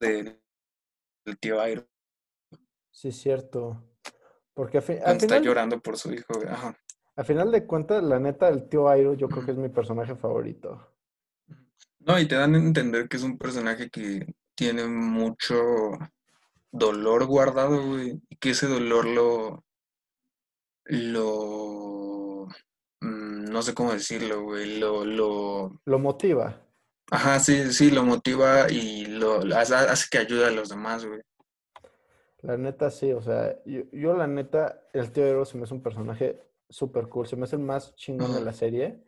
[0.00, 0.40] del,
[1.40, 1.86] tío Airo,
[2.90, 3.82] Sí, es cierto.
[4.54, 6.32] Porque al está final, llorando por su hijo.
[6.48, 6.78] Ajá.
[7.16, 10.14] a final de cuentas, la neta, el tío Airo yo creo que es mi personaje
[10.14, 10.94] favorito.
[11.98, 15.56] No, y te dan a entender que es un personaje que tiene mucho
[16.70, 19.64] dolor guardado, güey, y que ese dolor lo,
[20.84, 22.46] lo,
[23.00, 26.63] mm, no sé cómo decirlo, güey, lo, lo, Lo motiva.
[27.14, 31.20] Ajá, sí, sí, lo motiva y lo, hace, hace que ayude a los demás, güey.
[32.42, 33.12] La neta, sí.
[33.12, 37.08] O sea, yo, yo la neta, el tío Airo se me hace un personaje súper
[37.08, 37.26] cool.
[37.26, 39.02] Se me hace el más chingón de la serie.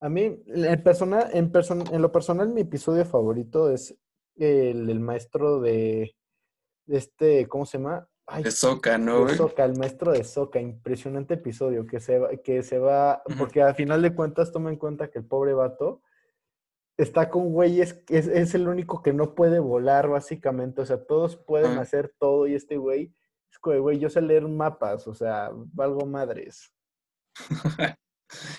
[0.00, 3.96] A mí, en, persona, en, person- en lo personal, mi episodio favorito es
[4.36, 6.14] el, el maestro de,
[6.86, 8.06] de este, ¿cómo se llama?
[8.26, 9.36] Ay, De Soca, ¿no, de?
[9.36, 13.74] Sokka, el maestro de Soka, impresionante episodio que se va, que se va, porque al
[13.74, 16.00] final de cuentas toma en cuenta que el pobre vato
[16.96, 21.36] está con güeyes, es, es el único que no puede volar básicamente, o sea, todos
[21.36, 23.14] pueden hacer todo y este güey
[23.50, 26.72] es güey, yo sé leer mapas, o sea, valgo madres.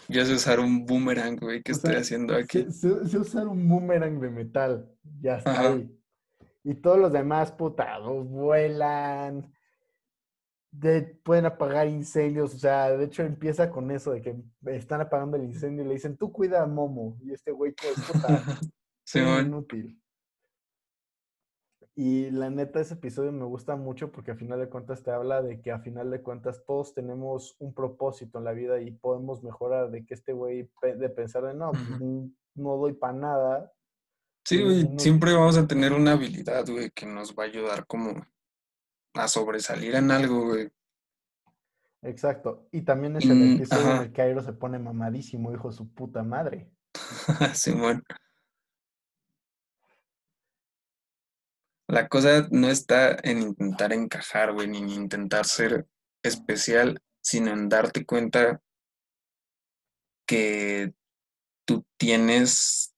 [0.08, 2.64] Yo sé usar un boomerang, güey, ¿qué O estoy sea, haciendo aquí?
[2.72, 5.74] Sé, sé- sé usar un boomerang de metal, ya está Ajá.
[5.74, 6.00] ahí.
[6.64, 9.54] Y todos los demás, puta, vuelan,
[10.80, 14.36] de- pueden apagar incendios, o sea, de hecho empieza con eso de que
[14.68, 17.96] están apagando el incendio y le dicen, tú cuida a Momo, y este güey, pues,
[18.06, 18.28] puta,
[19.06, 20.02] soy un Simón, inútil.
[21.98, 25.42] Y la neta, ese episodio me gusta mucho porque a final de cuentas te habla
[25.42, 29.42] de que a final de cuentas todos tenemos un propósito en la vida y podemos
[29.44, 32.04] mejorar, de que este güey, de pensar de, no, pues, Ujú.
[32.04, 33.72] n- no doy para nada,
[34.44, 35.00] Sí, güey, inútil".
[35.00, 38.14] siempre vamos a tener una habilidad, güey, que nos va a ayudar como
[39.16, 40.72] a sobresalir en algo, güey.
[42.02, 42.68] Exacto.
[42.72, 45.76] Y también es el Mm, episodio en el que Airo se pone mamadísimo, hijo de
[45.76, 46.70] su puta madre.
[47.54, 48.04] Simón.
[51.88, 55.88] La cosa no está en intentar encajar, güey, ni en intentar ser
[56.24, 58.62] especial, sino en darte cuenta
[60.28, 60.94] que
[61.66, 62.96] tú tienes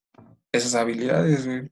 [0.52, 1.72] esas habilidades, güey.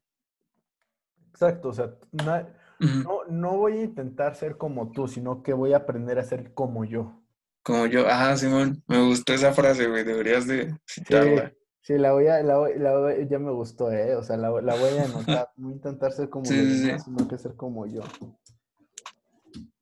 [1.29, 2.47] Exacto, o sea, na-.
[2.79, 6.53] No, no voy a intentar ser como tú, sino que voy a aprender a ser
[6.53, 7.21] como yo.
[7.63, 11.53] Como yo, ah, Simón, me gustó esa frase, güey, deberías de Sí, citarla.
[11.81, 14.15] sí, la voy a, la voy- la voy- ya me gustó, ¿eh?
[14.15, 15.49] O sea, la, la voy a anotar.
[15.57, 16.99] No intentar ser como Sí, sí, sí.
[17.03, 18.01] sino que ser como yo.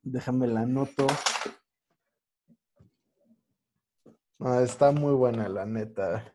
[0.02, 1.06] Déjame la anoto.
[4.40, 6.33] Ah, está muy buena, la neta.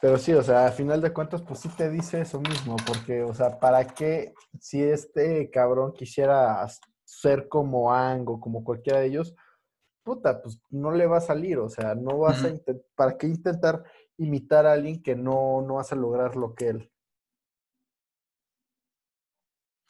[0.00, 3.22] Pero sí, o sea, a final de cuentas, pues sí te dice eso mismo, porque,
[3.22, 6.66] o sea, ¿para qué si este cabrón quisiera
[7.04, 9.34] ser como Ang o como cualquiera de ellos?
[10.04, 12.56] Puta, pues no le va a salir, o sea, no vas a Ujú.
[12.56, 13.84] intentar, ¿para qué intentar
[14.18, 16.90] imitar a alguien que no, no vas a lograr lo que él?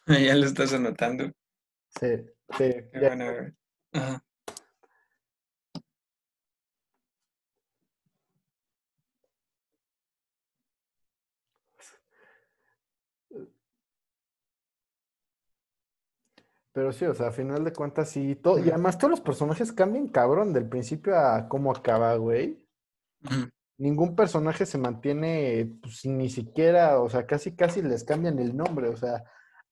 [0.27, 1.33] Ya lo estás anotando.
[1.99, 2.07] Sí,
[2.59, 3.09] sí, Qué ya.
[3.09, 3.53] bueno, güey.
[16.73, 19.73] Pero sí, o sea, a final de cuentas sí, todo, y además todos los personajes
[19.73, 22.65] cambian cabrón del principio a cómo acaba, güey.
[23.77, 28.89] Ningún personaje se mantiene, pues, ni siquiera, o sea, casi casi les cambian el nombre,
[28.89, 29.25] o sea,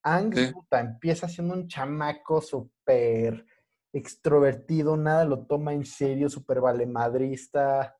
[0.02, 0.52] Ang, Sí.
[0.52, 3.44] puta, empieza siendo un chamaco súper
[3.92, 7.96] extrovertido, nada lo toma en serio, súper valemadrista,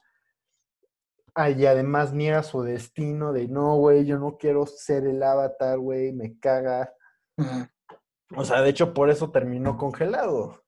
[1.35, 5.79] ah, y además niega su destino de, no, güey, yo no quiero ser el avatar,
[5.79, 6.95] güey, me caga.
[8.37, 10.63] O sea, de hecho, por eso terminó congelado.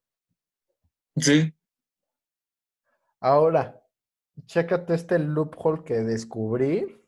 [1.16, 1.52] Sí,
[3.20, 3.86] Ahora,
[4.46, 6.98] chécate este loophole que descubrí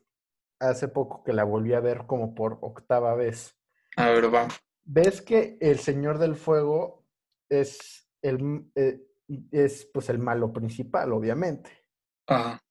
[0.59, 3.57] hace poco que la volví a ver como por octava vez.
[3.97, 4.47] a ver, va.
[4.85, 7.03] ¿Ves que el Señor del Fuego
[7.49, 9.01] es el, eh,
[9.51, 11.71] es pues el malo principal, obviamente?
[12.27, 12.61] Ajá.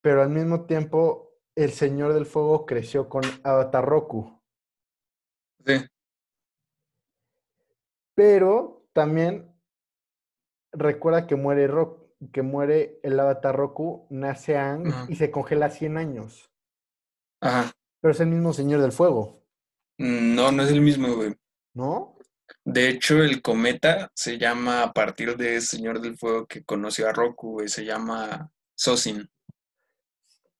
[0.00, 4.42] Pero al mismo tiempo, el Señor del Fuego creció con Avatar Roku.
[5.64, 5.86] Sí,
[8.14, 9.54] Pero también
[10.72, 15.06] recuerda que muere Roku, que muere el Avatar Roku, nace Ang Ajá.
[15.08, 16.50] y se congela 100 años.
[17.40, 17.72] ajá.
[18.00, 19.44] Pero es el mismo Señor del Fuego,
[19.98, 21.34] No, no es el mismo, güey.
[21.74, 22.16] ¿no?
[22.64, 27.08] De hecho, el cometa se llama a partir de ese Señor del Fuego que conoció
[27.08, 27.68] a Roku, güey.
[27.68, 29.28] Se llama Sosin.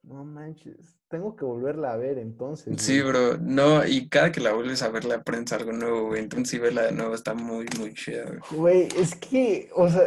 [0.02, 0.96] No manches.
[1.12, 2.80] Tengo que volverla a ver entonces.
[2.80, 3.12] Sí, güey.
[3.12, 3.36] bro.
[3.38, 6.22] No, y cada que la vuelves a ver, le aprendes algo nuevo, güey.
[6.22, 8.40] Entonces, sí, verla de nuevo está muy, muy chida, güey.
[8.50, 10.04] Güey, es que, o sea,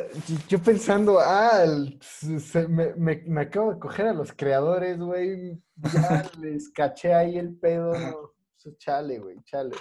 [0.47, 4.97] yo- pensando, ah, el- se- se- me, me- me acabo de coger a los creadores,
[4.97, 5.61] güey.
[5.93, 7.93] Ya les caché ahí el pedo.
[7.93, 8.31] no,
[8.79, 9.75] chale, güey, chale.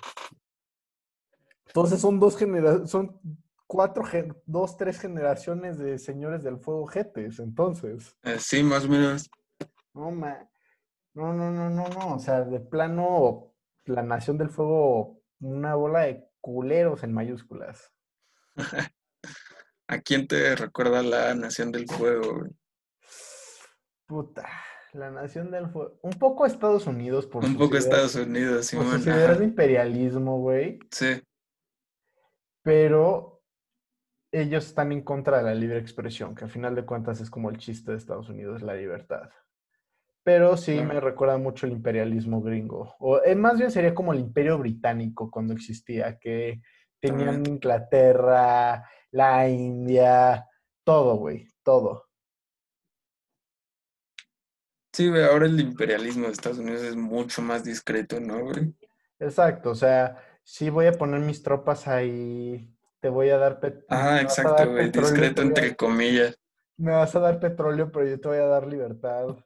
[1.69, 3.19] Entonces son dos generaciones, son
[3.67, 4.05] cuatro,
[4.45, 8.15] dos, tres generaciones de señores del fuego jetes, entonces.
[8.25, 9.31] Eh, sí, más o menos.
[9.95, 10.47] No, ma.
[11.15, 12.15] No, no, no, no, no.
[12.15, 17.93] O sea, de plano, la Nación del Fuego, una bola de culeros en mayúsculas.
[19.89, 22.51] ¿A quién te recuerda la Nación del Fuego, güey?
[24.07, 24.49] Puta,
[24.93, 25.99] la Nación del Fuego.
[26.03, 28.99] Un poco Estados Unidos por Un poco ideas, Estados Unidos, por Simón.
[28.99, 30.79] sus ideas de imperialismo, güey.
[30.91, 31.23] Sí,
[32.63, 33.43] Pero
[34.33, 37.51] ellos están en contra de la libre expresión, que al final de cuentas es como
[37.51, 39.31] el chiste de Estados Unidos, la libertad.
[40.25, 40.89] Pero sí Claro.
[40.89, 42.95] me recuerda mucho el imperialismo gringo.
[43.01, 46.63] O eh, más bien sería como el imperio británico cuando existía, que
[47.01, 47.47] tenían También.
[47.47, 50.47] Inglaterra, la India,
[50.85, 52.07] todo, güey, todo.
[54.95, 58.75] Sí, güey, ahora el imperialismo de Estados Unidos es mucho más discreto, ¿no, güey?
[59.19, 62.69] Exacto, o sea, sí voy a poner mis tropas ahí,
[63.01, 66.39] te voy a dar, pet- Ajá, me vas a exacto, güey, petróleo, discreto entre comillas.
[66.77, 69.37] me vas a dar petróleo, pero yo te voy a dar libertad.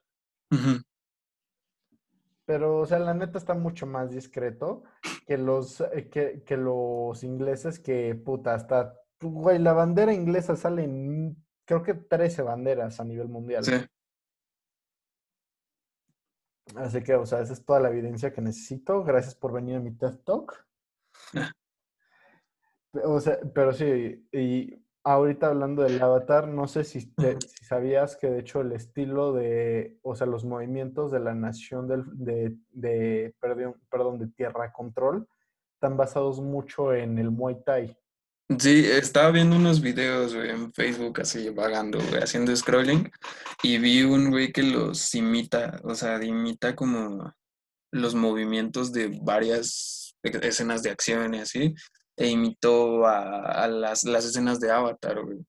[2.45, 4.85] Pero, o sea, la neta está mucho más discreto
[5.27, 10.85] que los, eh, que, que los ingleses que, puta, hasta, güey, la bandera inglesa sale
[10.85, 11.37] en,
[11.67, 13.65] creo que 13 banderas a nivel mundial.
[13.65, 13.73] Sí,
[16.77, 19.03] Así que, o sea, esa es toda la evidencia que necesito.
[19.05, 20.67] Gracias por venir a mi TED Talk.
[23.05, 24.75] O sea, pero sí, y
[25.13, 29.33] ahorita hablando del avatar, no sé si, te- si sabías que de hecho el estilo
[29.33, 34.73] de, o sea, los movimientos de la nación del, de, de, perdón, perdón, de tierra
[34.73, 35.27] control
[35.75, 37.97] están basados mucho en el Muay Thai.
[38.59, 43.11] Sí, estaba viendo unos videos, güey, en Facebook así vagando, güey, haciendo scrolling
[43.63, 47.33] y vi un güey que los imita, o sea, imita como
[47.93, 51.75] los movimientos de varias e- escenas de acción y así,
[52.19, 55.47] e imitó a, a las, las escenas de Avatar, güey.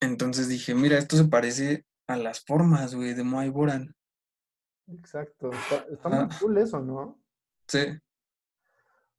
[0.00, 3.94] Entonces dije, mira, esto se parece a las formas, güey, de Moai Boran.
[4.88, 5.50] Exacto.
[5.52, 7.18] Está, está muy cool eso, ¿no?
[7.68, 7.98] Sí,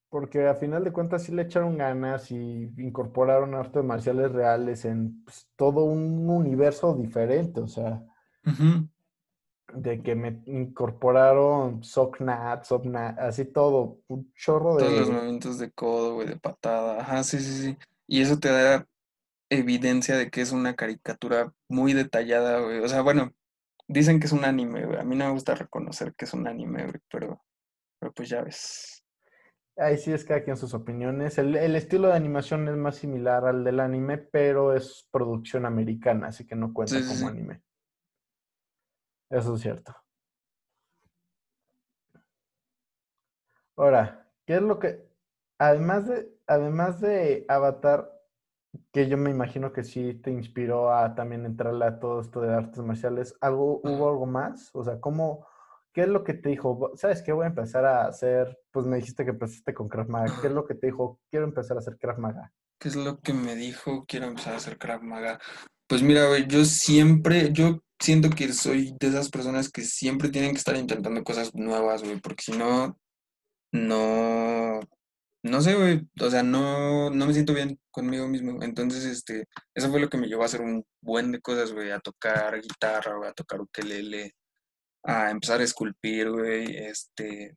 [0.09, 5.23] Porque a final de cuentas sí le echaron ganas y incorporaron artes marciales reales en
[5.23, 7.61] pues, todo un universo diferente.
[7.61, 8.03] O sea,
[9.73, 15.13] de que me incorporaron Socknat, Sopnat, así todo, un chorro Todos los de...
[15.13, 17.01] movimientos de codo, güey, de patada.
[17.01, 17.77] Ajá, sí, sí, sí.
[18.07, 18.87] Y eso te da
[19.49, 22.79] evidencia de que es una caricatura muy detallada, güey.
[22.79, 23.31] O sea, bueno,
[23.87, 24.99] dicen que es un anime, güey.
[24.99, 27.43] A mí no me gusta reconocer que es un anime, güey, pero,
[27.99, 29.03] pero pues ya ves.
[29.77, 31.37] Ahí sí es cada quien sus opiniones.
[31.37, 36.27] El, el estilo de animación es más similar al del anime, pero es producción americana,
[36.27, 37.25] así que no cuenta sí, como sí.
[37.25, 37.61] anime.
[39.31, 39.95] Eso es cierto.
[43.77, 45.07] Ahora, ¿qué es lo que,
[45.57, 48.11] además de, además de Avatar,
[48.91, 52.53] que yo me imagino que sí te inspiró a también entrarle a todo esto de
[52.53, 54.69] artes marciales, ¿algo, hubo algo más?
[54.73, 55.47] O sea, ¿cómo,
[55.93, 56.91] qué es lo que te dijo?
[56.95, 57.31] ¿Sabes qué?
[57.31, 60.35] Voy a empezar a hacer, pues me dijiste que empezaste con Krav Maga.
[60.41, 61.21] ¿Qué es lo que te dijo?
[61.29, 62.51] Quiero empezar a hacer Krav Maga.
[62.77, 64.05] ¿Qué es lo que me dijo?
[64.05, 65.39] Quiero empezar a hacer Krav Maga.
[65.87, 70.57] Pues mira, yo siempre, yo siento que soy de esas personas que siempre tienen que
[70.57, 72.97] estar intentando cosas nuevas, güey, porque si no,
[73.71, 74.79] no,
[75.43, 78.61] no sé, güey, o sea, no, no me siento bien conmigo mismo.
[78.63, 81.91] Entonces, este, eso fue lo que me llevó a hacer un buen de cosas, güey,
[81.91, 84.33] a tocar guitarra, güey, a tocar ukelele,
[85.03, 87.55] a empezar a esculpir, güey, este,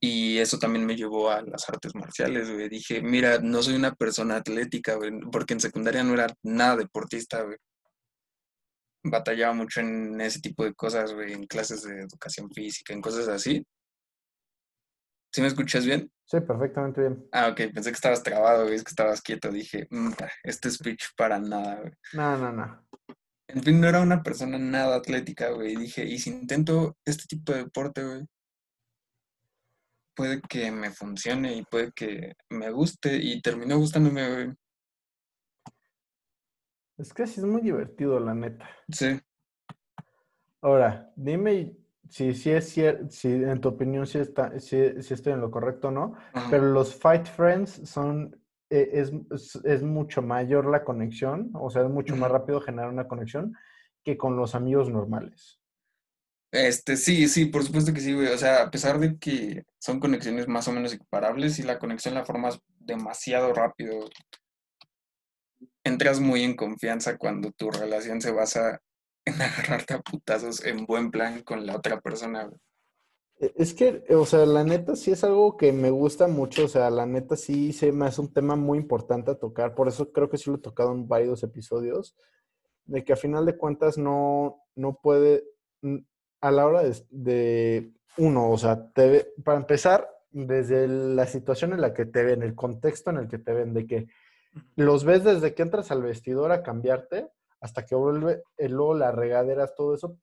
[0.00, 2.68] y eso también me llevó a las artes marciales, güey.
[2.68, 7.42] Dije, mira, no soy una persona atlética, güey, porque en secundaria no era nada deportista,
[7.42, 7.56] güey.
[9.04, 13.28] Batallaba mucho en ese tipo de cosas, güey, en clases de educación física, en cosas
[13.28, 13.66] así.
[15.32, 16.10] ¿Sí me escuchas bien?
[16.26, 17.26] Sí, perfectamente bien.
[17.32, 19.50] Ah, ok, pensé que estabas trabado, güey, es que estabas quieto.
[19.50, 20.12] Dije, "Mm,
[20.44, 21.92] este speech para nada, güey.
[22.12, 22.86] No, no, no.
[23.48, 25.76] En fin, no era una persona nada atlética, güey.
[25.76, 28.26] Dije, y si intento este tipo de deporte, güey,
[30.14, 33.16] puede que me funcione y puede que me guste.
[33.16, 34.52] Y terminó gustándome, güey.
[36.98, 38.68] Es que sí es muy divertido, la neta.
[38.88, 39.20] Sí.
[40.60, 41.76] Ahora, dime
[42.12, 45.50] si, si es cierto, si en tu opinión si, está, si, si estoy en lo
[45.50, 46.48] correcto o no, Ajá.
[46.50, 48.38] pero los Fight Friends son,
[48.68, 52.90] eh, es, es, es mucho mayor la conexión, o sea, es mucho más rápido generar
[52.90, 53.56] una conexión
[54.04, 55.58] que con los amigos normales.
[56.52, 58.26] Este, sí, sí, por supuesto que sí, güey.
[58.26, 62.12] O sea, a pesar de que son conexiones más o menos equiparables y la conexión
[62.12, 64.10] la formas demasiado rápido,
[65.84, 68.80] entras muy en confianza cuando tu relación se basa
[69.24, 72.50] en agarrarte a putazos en buen plan con la otra persona.
[73.40, 76.68] E- Es que, o sea, la neta sí es algo que me gusta mucho, o
[76.68, 80.12] sea, la neta sí se me hace un tema muy importante a tocar, por eso
[80.12, 82.16] creo que sí lo he tocado en varios episodios,
[82.84, 85.44] de que a final de cuentas no, no puede,
[86.40, 91.80] a la hora de, de uno, o sea, te para empezar, desde la situación en
[91.82, 94.06] la que te ven, el contexto en el que te ven, de que
[94.76, 97.30] los ves desde que entras al vestidor a cambiarte
[97.60, 100.18] hasta que vuelve, eh, luego las regaderas, todo eso,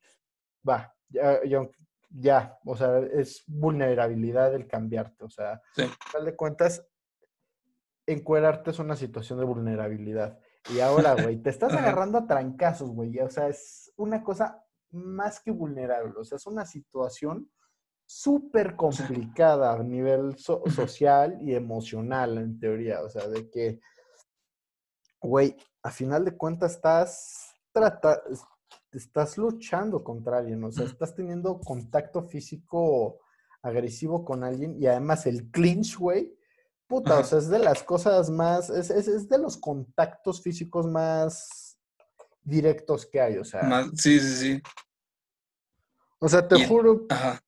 [0.68, 1.68] va, ya, ya,
[2.10, 5.82] ya, o sea, es vulnerabilidad el cambiarte, o sea, Sí.
[5.82, 6.86] al final de cuentas,
[8.06, 10.38] encuerarte es una situación de vulnerabilidad.
[10.74, 11.72] Y ahora, güey, te estás
[12.04, 16.46] agarrando a trancazos, güey, o sea, es una cosa más que vulnerable, o sea, es
[16.46, 17.50] una situación
[18.04, 23.80] súper complicada a nivel so- social y emocional, en teoría, o sea, de que,
[25.20, 28.42] güey, a final de cuentas estás, trata, es-
[28.92, 33.20] estás luchando contra alguien, o sea, estás teniendo contacto físico
[33.62, 36.34] agresivo con alguien y además el clinch, güey,
[36.86, 40.86] puta, o sea, es de las cosas más, es, es, es de los contactos físicos
[40.86, 41.78] más
[42.42, 44.62] directos que hay, o sea, Más, sí, sí, sí.
[46.18, 47.40] o sea, te Y- juro, Ajá.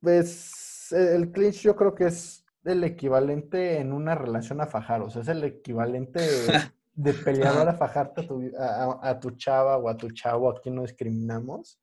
[0.00, 5.10] pues el clinch yo creo que es el equivalente en una relación a fajar, o
[5.10, 6.18] sea, es el equivalente
[6.92, 10.82] de peleador a fajarte a tu, a, tu chava o a tu chavo, aquí no
[10.82, 11.78] discriminamos.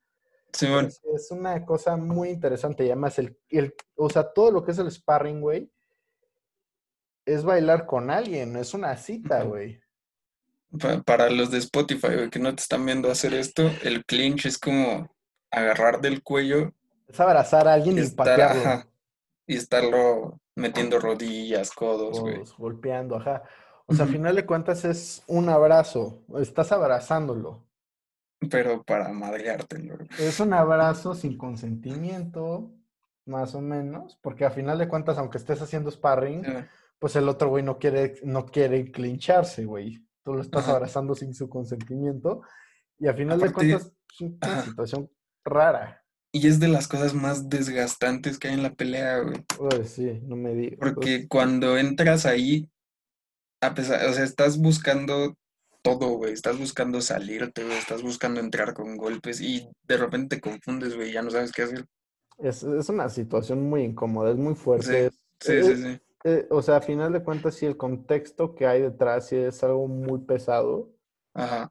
[0.86, 4.72] Es, es una cosa muy interesante y además el, el, o sea, todo lo que
[4.72, 5.70] es el sparring, güey,
[7.26, 9.80] es bailar con alguien, es una cita, güey.
[10.80, 14.46] Pa- para los de Spotify, güey, que no te están viendo hacer esto, el clinch
[14.46, 15.14] es como
[15.50, 16.72] agarrar del cuello
[17.06, 18.88] Es abrazar a alguien y estar, patearlo, ajá,
[19.46, 22.34] y estarlo metiendo rodillas, codos, güey.
[22.36, 23.42] codos, golpeando, ajá.
[23.90, 24.16] O sea, a Ujú.
[24.16, 27.64] final de cuentas es un abrazo, estás abrazándolo.
[28.50, 29.98] Pero para madreártelo.
[30.18, 32.70] Es un abrazo sin consentimiento,
[33.26, 36.68] más o menos, porque a final de cuentas, aunque estés haciendo sparring, Ah,
[36.98, 40.04] pues el otro güey no quiere, no quiere clincharse, güey.
[40.24, 40.72] Tú lo estás Ajá.
[40.72, 42.42] abrazando sin su consentimiento
[42.98, 44.62] y a final Aparte- de cuentas es una Ajá.
[44.64, 45.10] situación
[45.44, 46.04] rara.
[46.30, 49.44] Y es de las cosas más desgastantes que hay en la pelea, güey.
[49.58, 50.78] Uy, sí, no me digas.
[50.78, 52.70] Porque cuando entras ahí,
[53.60, 55.36] a pesar, o sea, estás buscando
[55.82, 56.32] todo, güey.
[56.32, 57.78] Estás buscando salirte, güey.
[57.78, 61.12] Estás buscando entrar con golpes y de repente te confundes, güey.
[61.12, 61.86] Ya no sabes qué hacer.
[62.38, 65.10] Es, es una situación muy incómoda, es muy fuerte.
[65.40, 66.00] Sí, Eh, sí, sí.
[66.24, 69.62] eh, o sea, a final de cuentas, sí, el contexto que hay detrás sí es
[69.64, 70.92] algo muy pesado.
[71.34, 71.70] Ajá.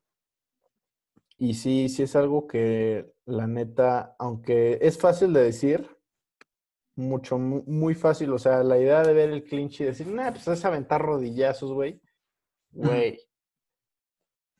[1.38, 5.97] Y sí, sí es algo que la neta, aunque es fácil de decir,
[6.98, 8.34] mucho, mu- muy fácil.
[8.34, 11.72] O sea, la idea de ver el clinch y decir, nah, pues es aventar rodillazos,
[11.72, 12.02] güey.
[12.72, 13.20] Güey.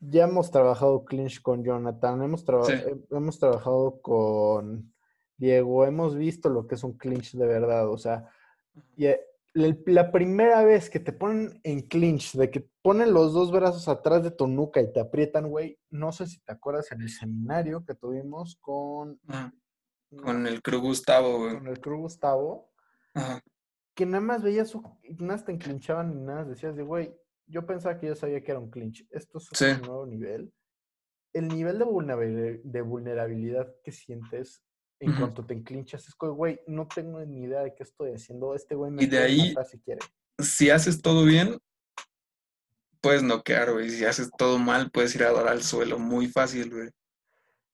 [0.00, 2.72] Ya hemos trabajado clinch con Jonathan, hemos, traba- Sí.
[2.72, 4.94] eh, hemos trabajado con
[5.36, 7.88] Diego, hemos visto lo que es un clinch de verdad.
[7.90, 8.28] O sea,
[8.96, 9.20] y, eh,
[9.54, 14.22] la primera vez que te ponen en clinch, de que ponen los dos brazos atrás
[14.22, 17.84] de tu nuca y te aprietan, güey, no sé si te acuerdas en el seminario
[17.84, 19.20] que tuvimos con.
[20.22, 21.54] Con el crew Gustavo, güey.
[21.54, 22.72] con el crew Gustavo,
[23.14, 23.42] Ajá.
[23.94, 24.82] que nada más veías, su,
[25.18, 27.14] nada te enclinchaban ni nada, decías de, güey,
[27.46, 29.64] yo pensaba que yo sabía que era un clinch, esto es Sí.
[29.66, 30.52] un nuevo nivel.
[31.34, 34.62] El nivel de, vulnerabil- de vulnerabilidad que sientes
[35.00, 38.54] en cuanto te enclinchas es que, güey, no tengo ni idea de qué estoy haciendo,
[38.54, 40.00] este güey me Y de ahí- matar si quiere.
[40.38, 41.58] Si haces todo bien,
[43.00, 43.90] puedes noquear, güey.
[43.90, 46.88] Si haces todo mal, puedes ir a dar al suelo muy fácil, güey.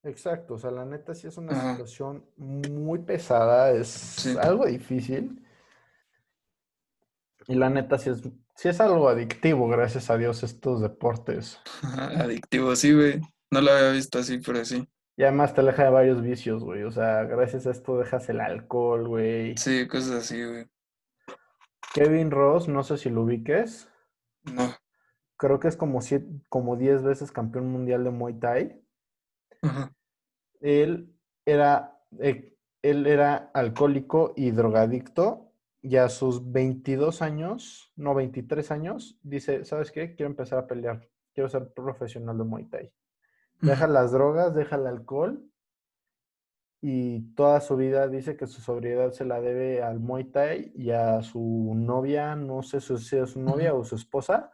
[0.04, 1.70] Exacto, o sea, la neta sí es una Ajá.
[1.72, 4.36] situación muy pesada, es Sí.
[4.40, 5.42] algo difícil.
[7.46, 8.22] Y la neta sí es,
[8.54, 11.58] sí es algo adictivo, gracias a Dios, estos deportes.
[11.82, 13.20] Ajá, Adictivo, sí, güey.
[13.50, 14.86] No lo había visto así, pero sí.
[15.16, 16.82] Y además te aleja de varios vicios, güey.
[16.82, 19.56] O sea, gracias a esto dejas el alcohol, güey.
[19.56, 20.66] Sí, cosas así, güey.
[21.94, 23.88] Kevin Ross, no sé si lo ubiques.
[24.42, 24.74] No.
[25.36, 28.83] Creo que es como, siete, como 10 veces campeón mundial de Muay Thai.
[29.64, 29.92] Ajá.
[30.60, 35.52] Él era, eh, él era alcohólico y drogadicto
[35.82, 40.14] y a sus 22 años, no 23 años, dice, ¿sabes qué?
[40.14, 42.92] Quiero empezar a pelear, quiero ser profesional de Muay Thai.
[43.60, 45.44] Deja las drogas, deja el alcohol
[46.80, 50.90] y toda su vida dice que su sobriedad se la debe al Muay Thai y
[50.90, 54.50] a su novia, no sé si es su novia o su esposa,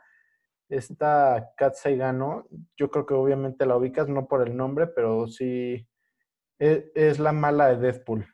[0.71, 2.47] esta Kat Saigano,
[2.77, 5.87] yo creo que obviamente la ubicas, no por el nombre, pero sí
[6.59, 8.27] es, es la mala de Deadpool.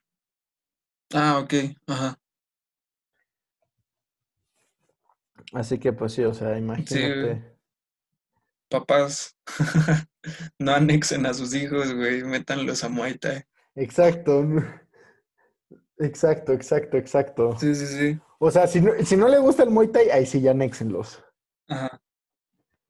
[1.14, 1.54] Ah, ok.
[1.86, 2.18] Ajá.
[5.52, 7.56] Así que pues sí, o sea, imagínate.
[8.68, 9.36] Papás,
[10.58, 12.22] no anexen a sus hijos, güey.
[12.24, 13.44] Métanlos a Muay Thai.
[13.74, 14.44] Exacto.
[15.98, 17.56] Exacto, exacto, exacto.
[17.58, 18.20] Sí, sí, sí.
[18.38, 21.24] O sea, si no, si no le gusta el Muay Thai, ahí sí ya anéxenlos.
[21.68, 22.02] Ajá.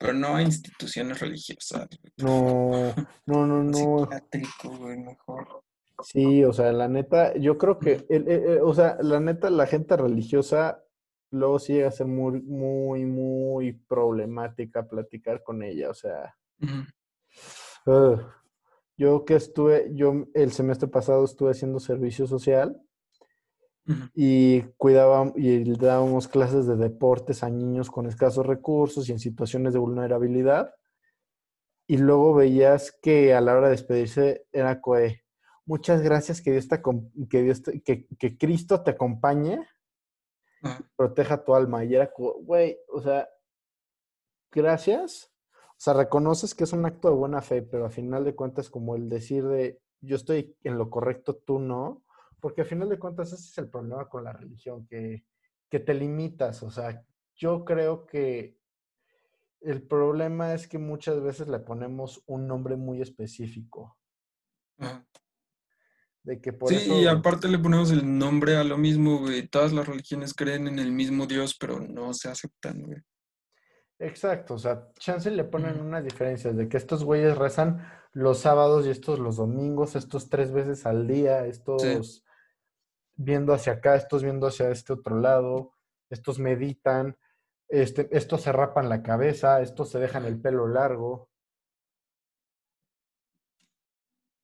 [0.07, 1.89] Pero no a instituciones religiosas.
[2.19, 2.95] No,
[3.27, 3.73] no, no, no.
[4.01, 5.63] Psiquiátrico, güey, mejor.
[6.03, 9.49] Sí, o sea, la neta, yo creo que, el- el- el- o sea, la neta,
[9.51, 10.83] la gente religiosa
[11.31, 16.35] luego sí llega a ser muy, muy, muy problemática platicar con ella, o sea,
[18.97, 22.81] yo que estuve, yo el semestre pasado estuve haciendo servicio social
[24.15, 29.73] Y cuidábamos y dábamos clases de deportes a niños con escasos recursos y en situaciones
[29.73, 30.75] de vulnerabilidad.
[31.87, 35.23] Y luego veías que a la hora de despedirse era coe,
[35.65, 36.83] muchas gracias, que Dios te,
[37.31, 39.65] que, Dios te- que, que Cristo te acompañe,
[40.63, 40.85] Ajá.
[40.97, 41.85] proteja tu alma.
[41.85, 43.29] Y era güey, o sea,
[44.51, 45.33] gracias.
[45.73, 48.71] O sea, reconoces que es un acto de buena fe, pero a final de cuentas
[48.71, 52.03] como el decir de yo estoy en lo correcto, tú no,
[52.41, 55.25] porque a final de cuentas ese es el problema con la religión, que,
[55.71, 56.63] que te limitas.
[56.63, 58.57] O sea, yo creo que
[59.61, 63.97] el problema es que muchas veces le ponemos un nombre muy específico,
[64.79, 65.07] Ajá.
[66.23, 67.01] de que por Sí, eso...
[67.01, 69.49] y aparte le ponemos el nombre a lo mismo, güey.
[69.49, 73.01] Todas las religiones creen en el mismo Dios, pero no se aceptan, güey.
[73.99, 77.83] Exacto, o sea, chance le ponen unas diferencias de que estos güeyes rezan
[78.13, 82.23] los sábados y estos los domingos, estos tres veces al día, estos
[83.17, 85.73] viendo hacia acá, estos viendo hacia este otro lado,
[86.11, 87.17] estos meditan,
[87.69, 91.29] este, estos se rapan la cabeza, estos se dejan el pelo largo.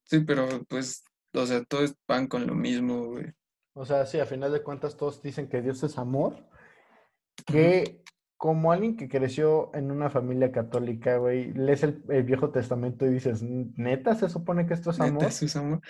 [0.04, 3.32] Sí, pero pues, o sea, todos van con lo mismo, güey.
[3.74, 6.46] O sea, sí, a final de cuentas todos dicen que Dios es amor,
[7.46, 8.02] que
[8.36, 13.10] como alguien que creció en una familia católica, güey, lees el, el Viejo Testamento y
[13.10, 15.24] dices, ¿neta se supone que esto es Neta, amor?
[15.24, 15.80] eso es amor.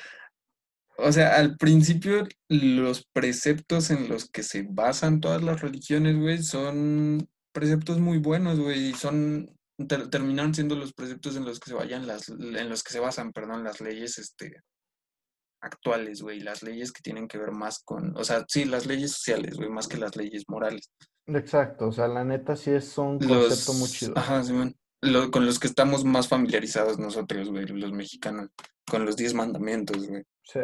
[0.99, 6.43] O sea, al principio los preceptos en los que se basan todas las religiones, güey,
[6.43, 9.55] son preceptos muy buenos, güey, y son
[10.11, 13.33] terminaron siendo los preceptos en los que se vayan las en los que se basan,
[13.33, 14.63] perdón, las leyes este
[15.61, 19.13] actuales, güey, las leyes que tienen que ver más con, o sea, sí, las leyes
[19.13, 20.91] sociales, güey, más que las leyes morales.
[21.27, 24.13] Exacto, o sea, la neta sí es un concepto muy chido.
[24.17, 24.53] Ajá, sí,
[25.31, 28.51] con los que estamos más familiarizados nosotros, güey, los mexicanos,
[28.89, 30.23] con los diez mandamientos, güey.
[30.45, 30.61] Sí.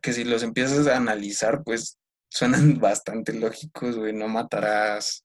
[0.00, 5.24] Que si los empiezas a analizar, pues suenan bastante lógicos, güey, no matarás,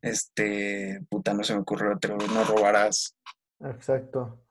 [0.00, 3.16] este, puta, no se me ocurre otro, no robarás.
[3.60, 4.42] Exacto.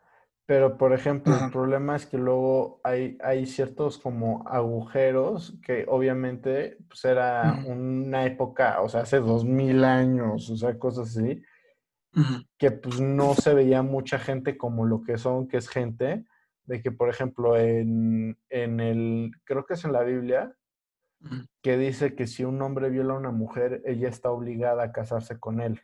[0.48, 6.78] Pero, por ejemplo, el problema es que luego hay, hay ciertos como agujeros que obviamente
[6.88, 11.42] pues era una época, o sea, hace dos mil años, o sea, cosas así,
[12.58, 16.26] que pues no se veía mucha gente como lo que son, que es gente,
[16.64, 20.56] de que, por ejemplo, en, en el, creo que es en la Biblia,
[21.62, 25.40] que dice que si un hombre viola a una mujer, ella está obligada a casarse
[25.40, 25.82] con él.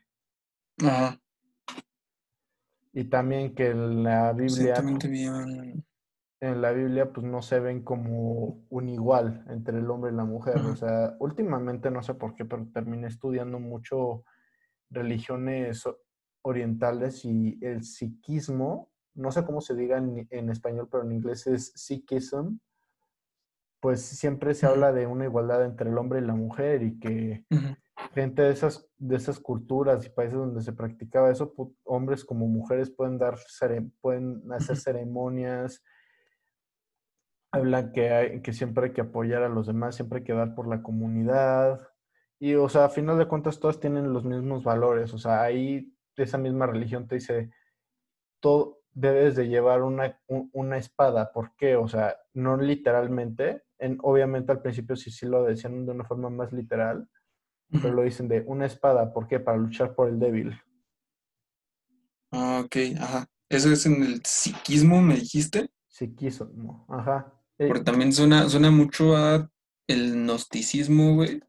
[2.93, 4.75] Y también que en la Biblia,
[6.41, 10.25] en la Biblia, pues no se ven como un igual entre el hombre y la
[10.25, 10.57] mujer.
[10.57, 14.23] O sea, últimamente no sé por qué, pero terminé estudiando mucho
[14.89, 15.87] religiones
[16.43, 21.73] orientales y el psiquismo, no sé cómo se diga en, español, pero en inglés es
[21.75, 22.57] Sikhism,
[23.79, 27.45] pues siempre se habla de una igualdad entre el hombre y la mujer y que
[28.13, 32.91] gente de esas, de esas culturas y países donde se practicaba eso, hombres como mujeres
[32.91, 33.37] pueden, dar,
[34.01, 35.83] pueden hacer ceremonias,
[37.51, 40.55] hablan que, hay, que siempre hay que apoyar a los demás, siempre hay que dar
[40.55, 41.87] por la comunidad.
[42.39, 45.13] Y, o sea, a final de cuentas, todas tienen los mismos valores.
[45.13, 47.51] O sea, ahí esa misma religión te dice,
[48.39, 51.31] todo, debes de llevar una, una espada.
[51.31, 51.75] ¿Por qué?
[51.75, 53.63] O sea, no literalmente.
[53.77, 57.09] En, obviamente al principio sí, sí lo decían de una forma más literal,
[57.71, 59.13] pero lo dicen de una espada.
[59.13, 59.39] ¿Por qué?
[59.39, 60.59] Para luchar por el débil.
[62.31, 63.27] Ah, ok, ajá.
[63.49, 65.69] ¿Eso es en el psiquismo, me dijiste?
[65.87, 67.33] Psiquismo, ajá.
[67.57, 69.51] Eh, Porque también suena, suena mucho a
[69.87, 71.43] el gnosticismo, güey.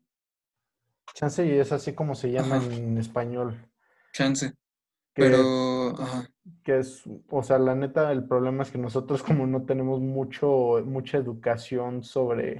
[1.15, 3.72] Chance y es así como se llama en español.
[4.13, 4.55] Chance.
[5.15, 6.29] pero, ajá.
[6.65, 10.83] Que es, o sea, la neta, el problema es que nosotros como no tenemos mucho,
[10.85, 12.59] mucha educación sobre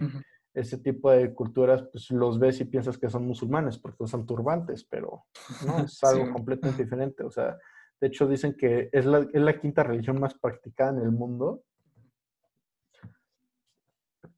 [0.55, 4.85] ese tipo de culturas, pues los ves y piensas que son musulmanes porque usan turbantes,
[4.85, 5.25] pero
[5.67, 7.25] no, es algo completamente diferente.
[7.25, 7.59] O sea,
[8.01, 11.63] de hecho dicen que es la, es la quinta religión más practicada en el mundo.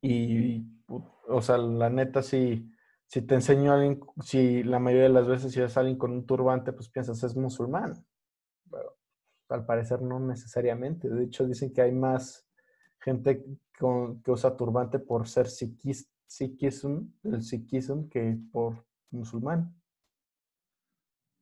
[0.01, 0.63] Y,
[1.29, 2.71] o sea, la neta, si,
[3.07, 5.99] si te enseño a alguien, si la mayoría de las veces si ves a alguien
[5.99, 8.05] con un turbante, pues piensas es musulmán.
[8.71, 8.97] Pero
[9.49, 11.09] al parecer no necesariamente.
[11.09, 12.47] De hecho, dicen que hay más
[13.01, 13.45] gente
[13.79, 19.75] que usa turbante por ser sikhism, el sikhism, que por musulmán.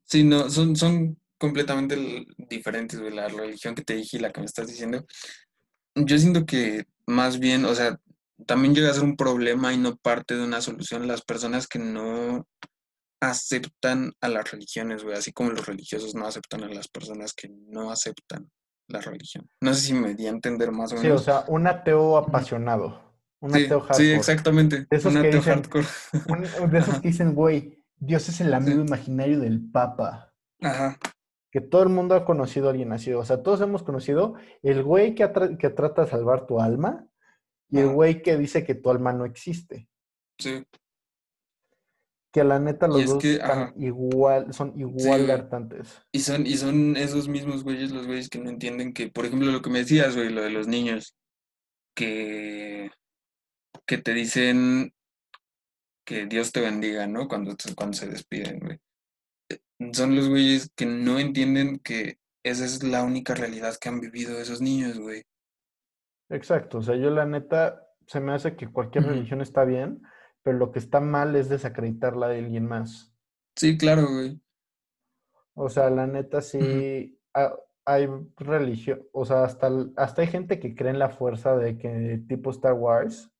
[0.04, 4.40] Sí, no, son, son completamente diferentes, de la religión que te dije y la que
[4.40, 5.06] me estás diciendo.
[5.94, 7.98] Yo siento que más bien, o sea,
[8.46, 11.78] también llega a ser un problema y no parte de una solución las personas que
[11.78, 12.46] no
[13.20, 17.48] aceptan a las religiones, güey, así como los religiosos no aceptan a las personas que
[17.68, 18.50] no aceptan
[18.88, 19.48] la religión.
[19.60, 21.06] No sé si me di a entender más o menos.
[21.06, 23.00] Sí, o sea, un ateo apasionado.
[23.40, 24.04] Un ateo hardcore.
[24.04, 24.86] Sí, exactamente.
[24.90, 25.86] De esos un ateo hardcore.
[26.70, 30.34] de esos que dicen, güey, Dios es el amigo imaginario del Papa.
[30.60, 30.98] Ajá.
[31.52, 33.12] Que todo el mundo ha conocido a alguien así.
[33.12, 37.06] O sea, todos hemos conocido el güey que, que trata de salvar tu alma
[37.72, 39.88] y el güey que dice que tu alma no existe.
[40.38, 40.62] Sí.
[42.30, 46.02] Que la neta los dos están igual, son igual de hartantes.
[46.12, 49.50] Y son, y son esos mismos güeyes, los güeyes que no entienden que, por ejemplo,
[49.50, 51.16] lo que me decías, güey, lo de los niños,
[51.96, 52.90] que,
[53.86, 54.92] que te dicen
[56.06, 57.26] que Dios te bendiga, ¿no?
[57.26, 58.78] Cuando, cuando se despiden, güey.
[59.94, 64.38] Son los güeyes que no entienden que esa es la única realidad que han vivido
[64.38, 65.22] esos niños, güey.
[66.32, 70.02] Exacto, o sea, yo la neta, se me hace que cualquier religión está bien,
[70.42, 73.14] pero lo que está mal es desacreditarla de alguien más.
[73.54, 74.40] Sí, claro, güey.
[75.54, 77.20] O sea, la neta sí
[77.84, 82.22] hay religión, o sea, hasta, hasta hay gente que cree en la fuerza de que
[82.28, 83.30] tipo Star Wars.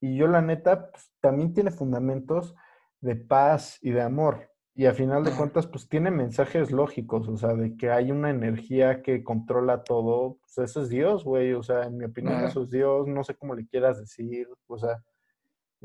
[0.00, 2.56] Y yo la neta pues, también tiene fundamentos
[3.00, 4.51] de paz y de amor.
[4.74, 8.30] Y a final de cuentas, pues tiene mensajes lógicos, o sea, de que hay una
[8.30, 10.38] energía que controla todo.
[10.40, 11.52] Pues eso es Dios, güey.
[11.52, 13.06] O sea, en mi opinión, eso es Dios.
[13.06, 14.48] No sé cómo le quieras decir.
[14.66, 15.02] O sea,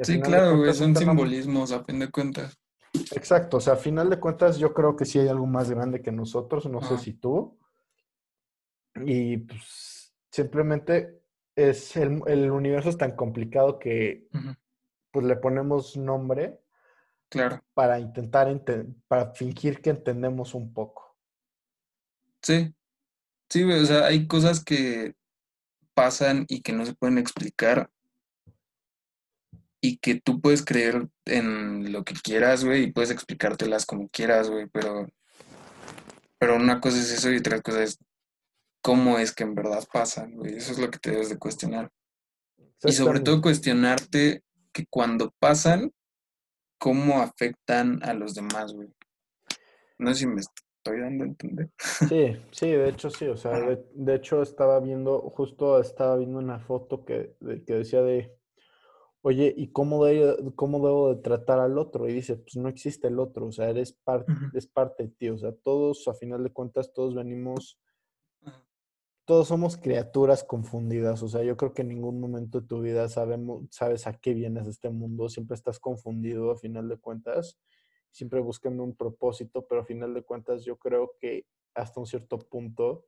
[0.04, 2.60] Sí, claro, güey, son simbolismos a fin de cuentas.
[3.16, 6.02] Exacto, o sea, a final de cuentas yo creo que sí hay algo más grande
[6.02, 7.58] que nosotros, no sé si tú.
[8.96, 11.22] Y pues simplemente
[11.56, 14.28] es el, el universo es tan complicado que
[15.12, 16.60] pues le ponemos nombre
[17.30, 17.62] Claro.
[17.74, 18.48] para intentar,
[19.08, 21.18] para fingir que entendemos un poco.
[22.42, 22.74] Sí,
[23.50, 25.14] sí, o sea, hay cosas que
[25.94, 27.90] pasan y que no se pueden explicar
[29.82, 34.50] y que tú puedes creer en lo que quieras, güey, y puedes explicártelas como quieras,
[34.50, 35.08] güey, pero,
[36.40, 38.00] pero una cosa es eso y otra cosa es
[38.82, 40.56] cómo es que en verdad pasan, güey.
[40.56, 41.92] Eso es lo que te debes de cuestionar.
[42.84, 45.92] Y sobre todo cuestionarte que cuando pasan,
[46.78, 48.90] cómo afectan a los demás, güey.
[50.00, 51.70] No sé si me estoy dando a entender.
[52.08, 56.40] Sí, sí, de hecho sí, o sea, de, de hecho estaba viendo, justo estaba viendo
[56.40, 58.32] una foto que, de- que decía de,
[59.22, 62.08] oye, ¿y cómo, de, cómo debo de tratar al otro?
[62.08, 65.30] Y dice, pues no existe el otro, o sea, eres parte, es parte de ti,
[65.30, 67.80] o sea, todos, a final de cuentas, todos venimos.
[69.28, 73.10] Todos somos criaturas confundidas, o sea, yo creo que en ningún momento de tu vida
[73.10, 77.60] sabes a qué vienes a este mundo, siempre estás confundido a final de cuentas,
[78.10, 82.40] siempre buscando un propósito, pero a final de cuentas yo creo que hasta un cierto
[82.40, 83.06] punto,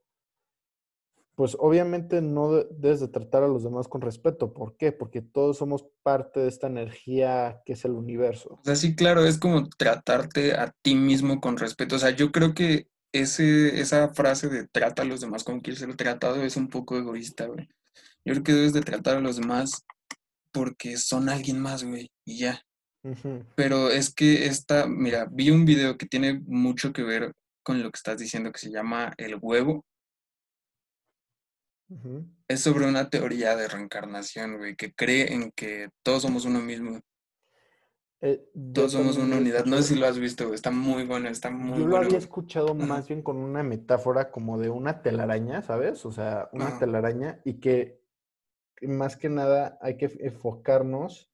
[1.36, 4.52] pues obviamente no de- debes de tratar a los demás con respeto.
[4.52, 4.92] ¿Por qué?
[4.92, 8.58] Porque todos somos parte de esta energía que es el universo.
[8.60, 11.96] O sea, sí, claro, es como tratarte a ti mismo con respeto.
[11.96, 15.80] O sea, yo creo que ese, esa frase de trata a los demás como quieres
[15.80, 17.68] ser tratado es un poco egoísta, güey.
[18.24, 19.84] Yo creo que debes de tratar a los demás
[20.52, 22.62] porque son alguien más, güey, y ya.
[23.56, 27.32] Pero es que esta, mira, vi un video que tiene mucho que ver
[27.62, 29.84] con lo que estás diciendo, que se llama El huevo.
[32.46, 37.00] Es sobre una teoría de reencarnación, güey, que cree en que todos somos uno mismo,
[38.22, 39.64] Eh, todos somos una unidad.
[39.64, 42.06] No sé si lo has visto, güey, está muy bueno, está muy Yo lo bueno,
[42.06, 46.04] había escuchado más bien con una metáfora como de una telaraña, ¿sabes?
[46.04, 48.00] O sea, una ajá, telaraña y que
[48.82, 51.30] más que nada hay que enfocarnos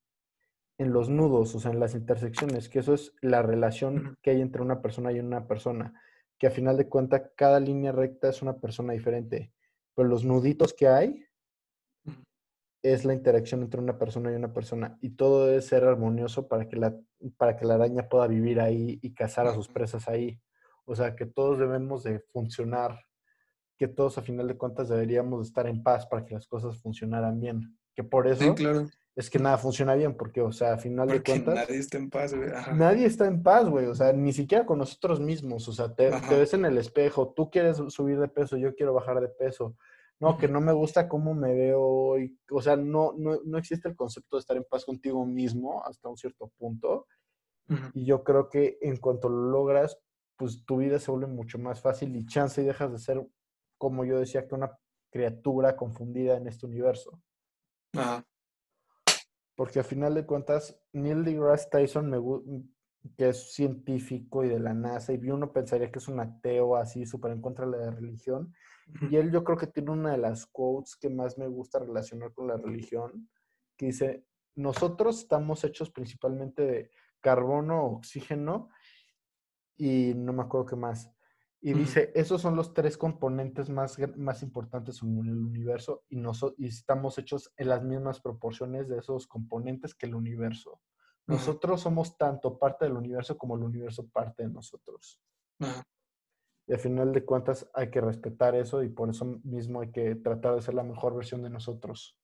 [0.79, 4.41] en los nudos, o sea, en las intersecciones, que eso es la relación que hay
[4.41, 5.95] entre una persona y una persona,
[6.39, 9.53] que a final de cuentas cada línea recta es una persona diferente,
[9.95, 11.26] pero los nuditos que hay
[12.93, 16.69] es la interacción entre una persona y una persona y todo debe ser armonioso para
[16.69, 16.95] que la,
[17.37, 20.41] para que la araña pueda vivir ahí y cazar a sus presas ahí.
[20.85, 23.01] O sea, que todos debemos de funcionar,
[23.77, 26.79] que todos a final de cuentas deberíamos de estar en paz para que las cosas
[26.79, 27.77] funcionaran bien.
[27.95, 31.09] Que por Sí, eso claro, es que nada funciona bien, porque, o sea, a final
[31.09, 32.51] de cuentas, nadie está en paz, güey.
[32.51, 33.87] Ajá, nadie está en paz, güey.
[33.87, 35.67] O sea, ni siquiera con nosotros mismos.
[35.69, 39.21] O sea, te, ves en el espejo, tú quieres subir de peso, yo quiero bajar
[39.23, 39.75] de peso.
[40.19, 42.39] No, que no me gusta cómo me veo hoy.
[42.51, 46.09] O sea, no, no, no existe el concepto de estar en paz contigo mismo hasta
[46.09, 47.07] un cierto punto.
[47.95, 49.99] Y yo creo que en cuanto lo logras,
[50.37, 53.27] pues tu vida se vuelve mucho más fácil y chance y dejas de ser,
[53.77, 54.79] como yo decía, que una
[55.11, 57.21] criatura confundida en este universo.
[57.95, 58.25] Ajá,
[59.55, 62.19] Porque a final de cuentas, Neil deGrasse Tyson, me,
[63.17, 67.07] que es científico y de la NASA, y uno pensaría que es un ateo así,
[67.07, 68.55] súper en contra de la religión.
[69.11, 72.33] Y él yo creo que tiene una de las quotes que más me gusta relacionar
[72.33, 73.29] con la religión,
[73.77, 74.25] que dice,
[74.55, 78.71] nosotros estamos hechos principalmente de carbono, oxígeno
[79.77, 81.11] y no me acuerdo qué más.
[81.61, 86.55] Y dice, esos son los tres componentes más, más importantes en el universo y, noso-
[86.57, 90.81] y estamos hechos en las mismas proporciones de esos componentes que el universo.
[91.27, 95.21] Nosotros somos tanto parte del universo como el universo parte de nosotros.
[95.59, 95.83] ajá.
[96.67, 100.17] Y al final de cuentas hay que respetar eso y por eso mismo hay que
[100.17, 102.19] tratar de ser la mejor versión de nosotros.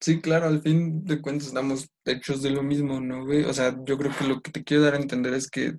[0.00, 3.44] Sí, claro, al fin de cuentas estamos hechos de lo mismo, ¿no, güey?
[3.44, 5.78] O sea, yo creo que lo que te quiero dar a entender es que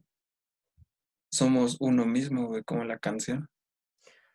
[1.32, 3.48] somos uno mismo, güey, como la canción.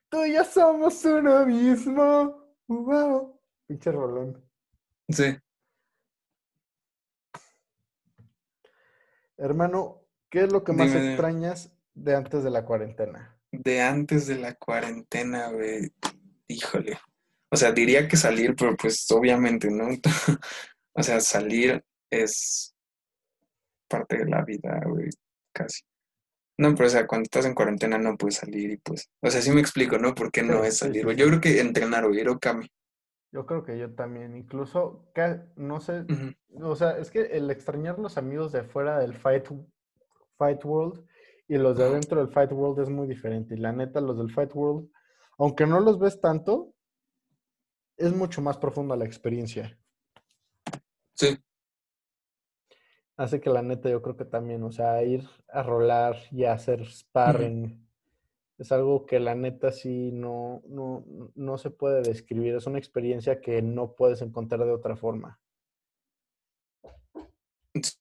[0.09, 2.55] Tú y yo somos uno mismo.
[2.69, 3.41] Wow.
[3.67, 4.41] Pinche rolón.
[5.09, 5.37] Sí,
[9.41, 10.00] Hermano,
[10.31, 13.37] ¿qué es lo que más dime, extrañas de antes de la cuarentena?
[13.53, 15.93] De antes de la cuarentena, güey,
[16.49, 16.99] híjole.
[17.51, 19.89] O sea, diría que salir, pero pues obviamente, ¿no?
[20.93, 22.75] O sea, salir es
[23.89, 25.09] parte de la vida, güey,
[25.53, 25.83] casi.
[26.59, 29.41] No, pero o sea, cuando estás en cuarentena no puedes salir y pues, o sea,
[29.41, 30.15] sí me explico, ¿no?
[30.15, 31.17] ¿Por qué no Sí, es salir, sí?
[31.17, 32.69] Yo creo que entrenar, güey, ir a Okami.
[33.33, 34.37] Yo creo que yo también.
[34.37, 35.11] Incluso,
[35.57, 36.05] no sé,
[36.61, 39.47] o sea, es que el extrañar los amigos de fuera del Fight,
[40.41, 41.05] Fight World
[41.47, 41.93] y los de ajá.
[41.93, 43.55] adentro del Fight World es muy diferente.
[43.55, 44.91] Y la neta, los del Fight World,
[45.37, 46.73] aunque no los ves tanto,
[47.99, 49.79] es mucho más profunda la experiencia.
[51.15, 51.39] Sí,
[53.21, 56.55] Así que la neta yo creo que también, o sea, ir a rolar y a
[56.55, 57.87] hacer sparring
[58.57, 62.55] Es algo que la neta sí no, no, no se puede describir.
[62.55, 65.39] Es una experiencia que no puedes encontrar de otra forma.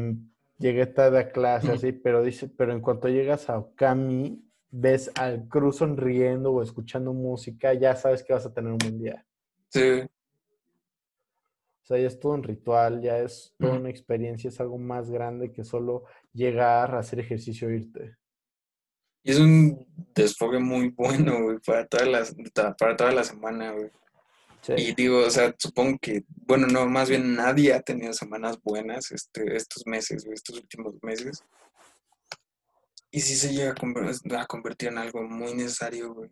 [0.57, 5.47] llegué tarde a clase, así, pero dice, pero en cuanto llegas a Okami, ves al
[5.47, 9.25] Cruz sonriendo o escuchando música, ya sabes que vas a tener un buen día.
[9.75, 10.07] Sí.
[11.83, 15.11] O sea, ya es todo un ritual, ya es toda una experiencia, es algo más
[15.11, 18.17] grande que solo llegar a hacer ejercicio e irte.
[19.23, 22.25] Y es un desfogue muy bueno, güey, para toda la,
[22.77, 23.91] para toda la semana, güey.
[24.77, 29.11] Y digo, o sea, supongo que, bueno, no, más bien nadie ha tenido semanas buenas
[29.11, 31.43] este, estos meses, estos últimos meses.
[33.11, 36.31] Y sí se llega a convertir, en algo muy necesario, güey.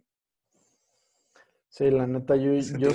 [1.74, 2.90] Sí, la neta, yo, yo,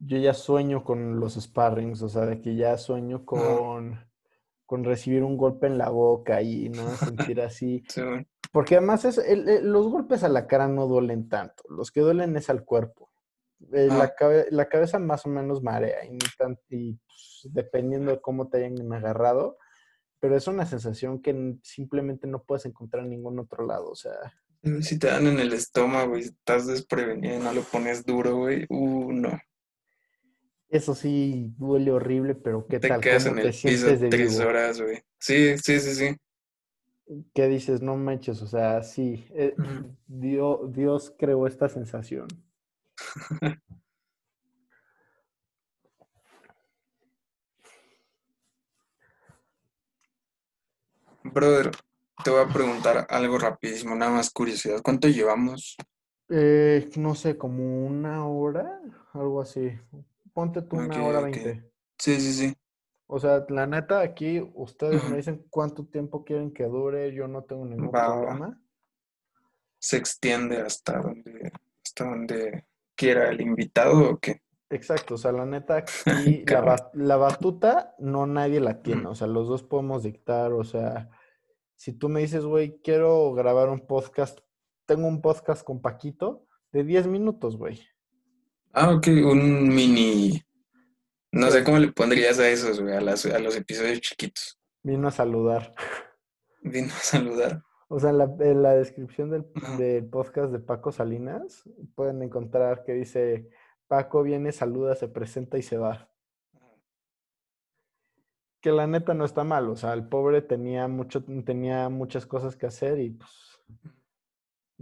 [0.00, 4.04] yo ya sueño con los sparrings, o sea, de que ya sueño con,
[4.66, 7.84] con recibir un golpe en la boca y no sentir así.
[8.50, 9.22] Porque además es,
[9.62, 13.12] los golpes a la cara no duelen tanto, los que duelen es al cuerpo.
[13.74, 14.12] Eh, la,
[14.50, 16.18] la, cabeza más o menos marea y,
[16.68, 19.56] y pues, dependiendo de cómo te hayan agarrado,
[20.18, 24.14] pero es una sensación que simplemente no puedes encontrar en ningún otro lado, o sea.
[24.82, 28.66] Si te dan en el estómago y estás desprevenido y no lo pones duro, güey,
[28.68, 29.40] uh, no.
[30.68, 33.00] Eso sí duele horrible, pero ¿qué te tal?
[33.00, 35.02] Quedas en el piso tres horas, güey.
[35.18, 36.16] Sí, sí, sí, sí.
[37.34, 37.82] ¿Qué dices?
[37.82, 39.26] No manches, o sea, sí.
[39.30, 39.56] Eh,
[40.06, 42.28] Dios, Dios creó esta sensación.
[51.24, 51.70] Brother,
[52.22, 54.80] te voy a preguntar algo rapidísimo, nada más curiosidad.
[54.82, 55.76] ¿Cuánto llevamos?
[56.28, 58.80] Eh, no sé, como una hora,
[59.12, 59.72] algo así.
[60.32, 61.70] Ponte tú una hora veinte.
[61.98, 62.54] Sí, sí, sí.
[63.06, 67.42] O sea, la neta, aquí ustedes me dicen cuánto tiempo quieren que dure, yo no
[67.42, 68.60] tengo ningún problema.
[69.80, 71.52] ¿Se extiende hasta donde,
[71.84, 74.42] hasta donde quiera el invitado o qué?
[74.70, 76.44] Exacto, o sea, la neta, aquí
[76.94, 81.10] la, batuta no nadie la tiene, o sea, los dos podemos dictar, o sea,
[81.80, 84.40] si tú me dices, güey, quiero grabar un podcast,
[84.84, 87.80] tengo un podcast con Paquito de 10 minutos, güey.
[88.74, 90.42] Ah, ok, un mini,
[91.32, 94.60] no sé cómo le pondrías a esos, güey, a, a los episodios chiquitos.
[94.82, 95.74] Vino a saludar.
[96.62, 97.62] Vino a saludar.
[97.88, 99.46] O sea, en la, en la descripción del,
[99.78, 101.62] del, podcast de Paco Salinas
[101.94, 103.48] pueden encontrar que dice,
[103.88, 106.09] Paco viene, saluda, se presenta y se va.
[108.60, 112.56] Que la neta no está mal, o sea, el pobre tenía, mucho, tenía muchas cosas
[112.56, 113.50] que hacer y pues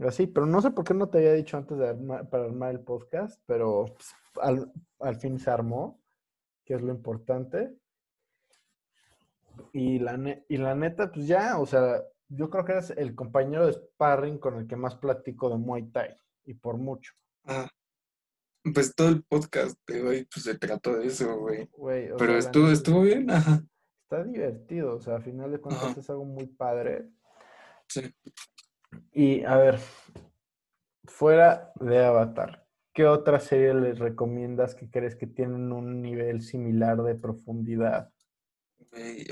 [0.07, 2.81] así, pero no sé por qué no te había dicho antes de para armar el
[2.81, 4.15] podcast, pero pues,
[5.01, 6.01] al, fin se armó,
[6.65, 7.77] que es lo importante.
[9.73, 13.67] Y la, y la neta, pues ya, o sea, yo creo que eres el compañero
[13.67, 16.15] de sparring con el que más platico de Muay Thai,
[16.45, 17.13] y por mucho.
[17.45, 17.69] Ah,
[18.73, 21.69] pues todo el podcast de hoy pues, se trató de eso, güey.
[22.19, 23.63] Pero estuvo, estuvo bien, ajá.
[24.03, 27.09] Está divertido, o sea, a final de cuentas es algo muy padre.
[27.89, 28.15] Sí.
[29.13, 29.79] Y a ver,
[31.05, 37.03] fuera de Avatar, ¿qué otra serie les recomiendas que crees que tienen un nivel similar
[37.03, 38.11] de profundidad?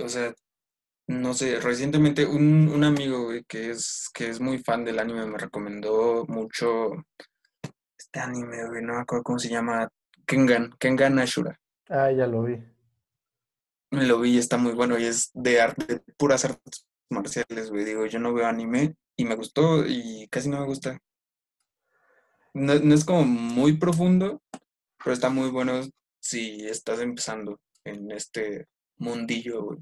[0.03, 0.35] o sea,
[1.07, 5.39] no sé, recientemente un, un amigo, que es, que es muy fan del anime me
[5.39, 6.91] recomendó mucho
[8.17, 9.91] este anime, güey, no me acuerdo cómo se llama,
[10.27, 11.61] Kengan, Kengan Ashura.
[11.89, 12.63] Ah, ya lo vi.
[13.91, 17.85] Lo vi y está muy bueno y es de arte, puras artes marciales, güey.
[17.85, 20.99] Digo, yo no veo anime y me gustó y casi no me gusta.
[22.55, 24.43] No, no es como muy profundo,
[25.03, 25.83] pero está muy bueno
[26.19, 29.79] si estás empezando en este mundillo, güey.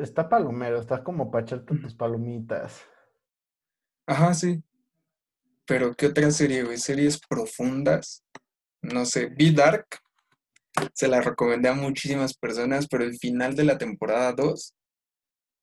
[0.00, 2.82] Está palomero, está como para echarte tus palomitas.
[4.06, 4.62] Ajá, sí.
[5.72, 6.76] Pero, ¿qué otra serie, güey?
[6.76, 8.22] Series profundas.
[8.82, 9.86] No sé, Be Dark.
[10.92, 14.74] Se la recomendé a muchísimas personas, pero el final de la temporada 2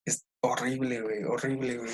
[0.06, 1.24] es horrible, güey.
[1.26, 1.92] Horrible, güey.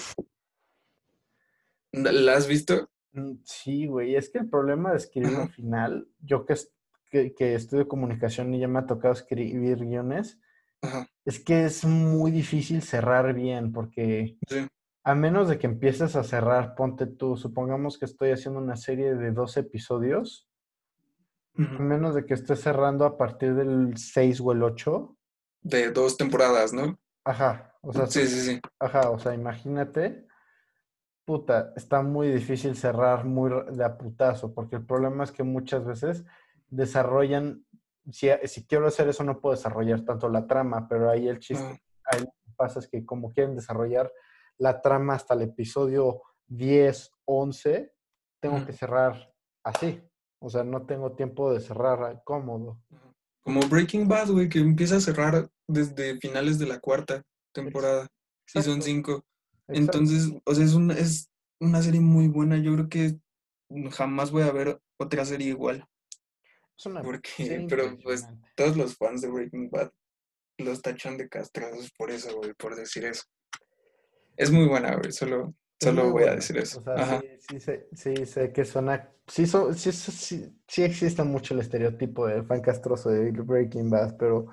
[1.91, 2.89] ¿La has visto?
[3.11, 4.15] Mm, sí, güey.
[4.15, 6.55] Es que el problema de escribir un final, yo que,
[7.11, 10.39] que, que, estudio comunicación y ya me ha tocado escribir guiones,
[11.25, 14.37] es que es muy difícil cerrar bien porque
[15.05, 19.13] a menos de que empieces a cerrar, ponte tú, supongamos que estoy haciendo una serie
[19.13, 20.49] de dos episodios,
[21.57, 25.15] a menos de que esté cerrando a partir del 6 o el 8,
[25.61, 26.99] de dos temporadas, ¿no?
[27.23, 28.61] Ajá, o sea, Sí, sí, sí.
[28.79, 30.25] ajá, o sea, imagínate,
[31.23, 35.85] puta, está muy difícil cerrar muy de a putazo, porque el problema es que muchas
[35.85, 36.25] veces
[36.67, 37.63] desarrollan,
[38.11, 41.63] si, si quiero hacer eso no puedo desarrollar tanto la trama, pero ahí el chiste,
[41.63, 44.11] Ah, ahí lo que pasa es que como quieren desarrollar
[44.57, 47.93] la trama hasta el episodio 10, 11,
[48.41, 49.33] tengo que cerrar
[49.63, 50.01] así,
[50.39, 52.81] o sea, no tengo tiempo de cerrar cómodo.
[53.43, 58.07] Como Breaking Bad, güey, que empieza a cerrar desde finales de la cuarta temporada.
[58.53, 59.11] Y son Exacto, cinco.
[59.67, 59.97] exacto.
[59.97, 61.29] Entonces, o sea, es una, es
[61.59, 62.57] una serie muy buena.
[62.57, 63.19] Yo creo que
[63.91, 65.87] jamás voy a ver otra serie igual.
[66.77, 69.91] Es una Porque, pero pues todos los fans de Breaking Bad
[70.57, 73.23] los tachan de castrados por eso, güey, por decir eso.
[74.37, 76.79] Es muy buena, güey, solo, solo voy a decir eso.
[76.79, 77.21] O sea, Ajá.
[77.21, 79.11] sí, sí, sé, sí sé que suena.
[79.27, 83.89] Sí, so- sí, sí, sí, sí existe mucho el estereotipo del fan castroso de Breaking
[83.89, 84.47] Bad, pero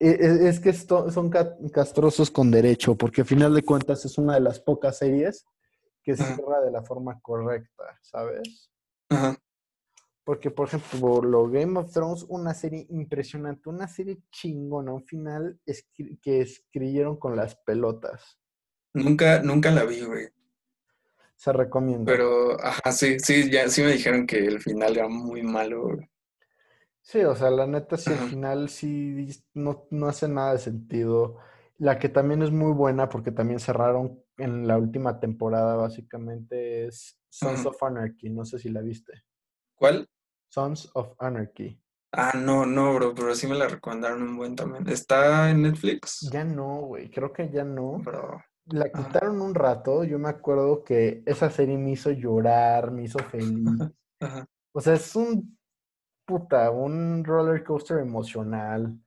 [0.00, 4.04] e- e- es que esto- son ca- castrosos con derecho, porque al final de cuentas
[4.04, 5.44] es una de las pocas series
[6.02, 6.34] que Ajá.
[6.34, 8.70] cierra de la forma correcta, ¿sabes?
[9.10, 9.38] Ajá.
[10.24, 15.60] Porque, por ejemplo, lo Game of Thrones, una serie impresionante, una serie chingona, un final
[15.66, 18.38] escri- que escribieron con las pelotas.
[18.94, 20.28] Nunca, nunca la vi, güey.
[21.36, 22.10] Se recomienda.
[22.10, 26.10] Pero, ajá, sí, sí, ya sí me dijeron que el final era muy malo, güey.
[27.02, 31.38] Sí, o sea, la neta, sí, al final sí no, no hace nada de sentido.
[31.76, 37.20] La que también es muy buena, porque también cerraron en la última temporada, básicamente, es
[37.28, 38.30] Sons of Anarchy.
[38.30, 39.24] No sé si la viste.
[39.74, 40.08] ¿Cuál?
[40.48, 41.78] Sons of Anarchy.
[42.12, 44.88] Ah, no, no, bro, pero sí me la recomendaron un buen también.
[44.88, 46.30] ¿Está en Netflix?
[46.32, 47.98] Ya no, güey, creo que ya no.
[47.98, 48.40] Bro.
[48.66, 50.04] La quitaron un rato.
[50.04, 53.68] Yo me acuerdo que esa serie me hizo llorar, me hizo feliz.
[54.20, 54.46] Ajá.
[54.72, 55.56] O sea, es un
[56.24, 58.98] puta, un roller coaster emocional.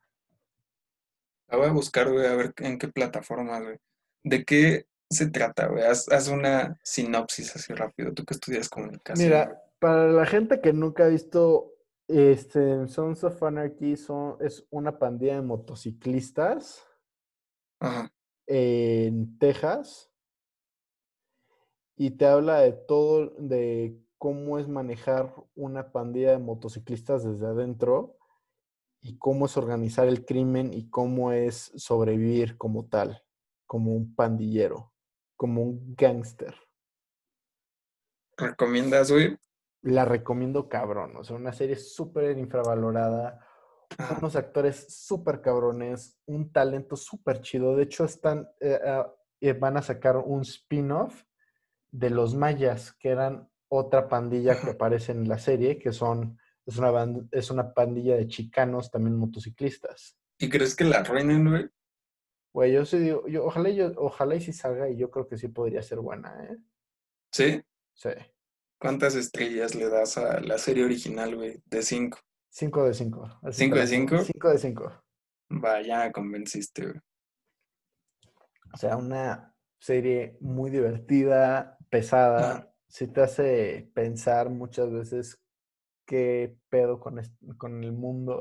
[1.49, 3.77] La voy a buscar, güey, a ver en qué plataforma, güey.
[4.23, 5.83] ¿De qué se trata, güey?
[5.83, 9.41] Haz, haz una sinopsis así rápido, tú que estudias comunicación, güey.
[9.45, 11.73] Mira, para la gente que nunca ha visto
[12.07, 16.83] este Sons of Anarchy, son, es una pandilla de motociclistas
[17.79, 18.11] Ajá.
[18.47, 20.11] En Texas
[21.95, 28.17] y te habla de todo, de cómo es manejar una pandilla de motociclistas desde adentro
[29.01, 33.23] y cómo es organizar el crimen y cómo es sobrevivir como tal,
[33.65, 34.93] como un pandillero,
[35.35, 36.55] como un gángster.
[38.37, 39.37] ¿Recomiendas, güey?
[39.81, 43.46] La recomiendo cabrón, o sea, una serie súper infravalorada.
[44.17, 47.75] Unos actores súper cabrones, un talento súper chido.
[47.75, 51.23] De hecho, están, eh, ah, eh, van a sacar un spin-off
[51.91, 56.77] de los mayas, que eran otra pandilla que aparece en la serie, que son, es
[56.77, 60.17] una, band- es una pandilla de chicanos, también motociclistas.
[60.39, 61.69] ¿Y crees que la arruinen, güey?
[62.53, 65.27] Güey, yo sí digo, yo, ojalá, y yo, ojalá y sí salga, y yo creo
[65.27, 66.57] que sí podría ser buena, ¿eh?
[67.31, 67.61] ¿Sí?
[67.93, 68.09] Sí.
[68.79, 71.61] ¿Cuántas estrellas le das a la serie original, güey?
[71.65, 72.19] De cinco.
[72.49, 73.39] 5 de 5.
[73.51, 74.17] ¿Cinco de cinco?
[74.19, 75.03] 5 de 5.
[75.63, 76.99] Va, ya me convenciste, güey.
[78.73, 82.73] O sea, una serie muy divertida, pesada, Ajá.
[82.87, 85.39] sí te hace pensar muchas veces
[86.05, 88.39] qué pedo con, est- con el mundo.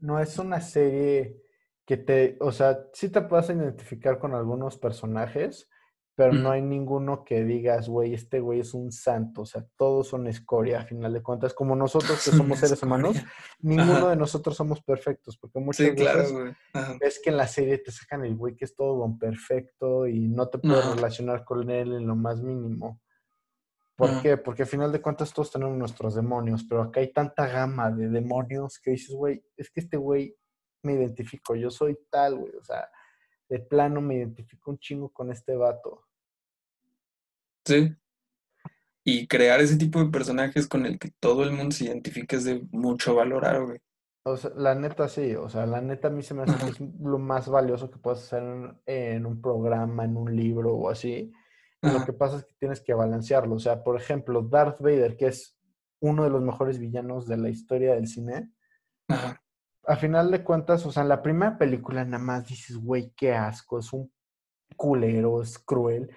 [0.00, 1.40] No es una serie
[1.86, 5.68] que te, o sea, sí te puedes identificar con algunos personajes,
[6.16, 6.48] pero no Ujú.
[6.50, 10.80] hay ninguno que digas, güey, este güey es un santo, o sea, todos son escoria,
[10.80, 13.16] a final de cuentas, como nosotros que somos seres humanos,
[13.60, 14.10] ninguno Ajá.
[14.10, 16.56] de nosotros somos perfectos, porque muchas Sí, claro, veces.
[16.72, 16.96] Ajá.
[17.00, 20.28] ves que en la serie te sacan el güey que es todo don perfecto y
[20.28, 20.94] no te puedes Ajá.
[20.94, 23.00] relacionar con él en lo más mínimo.
[23.96, 24.22] ¿Por Ajá.
[24.22, 24.36] qué?
[24.36, 28.08] Porque al final de cuentas todos tenemos nuestros demonios, pero acá hay tanta gama de
[28.08, 30.36] demonios que dices, güey, es que este güey
[30.82, 32.88] me identifico, yo soy tal, güey, o sea,
[33.48, 36.06] de plano me identifico un chingo con este vato.
[37.64, 37.94] Sí.
[39.04, 42.44] Y crear ese tipo de personajes con el que todo el mundo se identifique es
[42.44, 43.78] de mucho valorar, güey.
[44.26, 46.62] O sea, la neta sí, o sea, la neta a mí se me hace que
[46.62, 46.68] Ajá.
[46.68, 50.88] es lo más valioso que puedes hacer en, en un programa, en un libro o
[50.88, 51.30] así.
[51.82, 53.56] Lo que pasa es que tienes que balancearlo.
[53.56, 55.58] O sea, por ejemplo, Darth Vader, que es
[56.00, 58.50] uno de los mejores villanos de la historia del cine,
[59.08, 59.43] Ajá.
[59.86, 63.32] A final de cuentas, o sea, en la primera película nada más dices, güey, qué
[63.34, 64.12] asco, es un
[64.76, 66.10] culero, es cruel,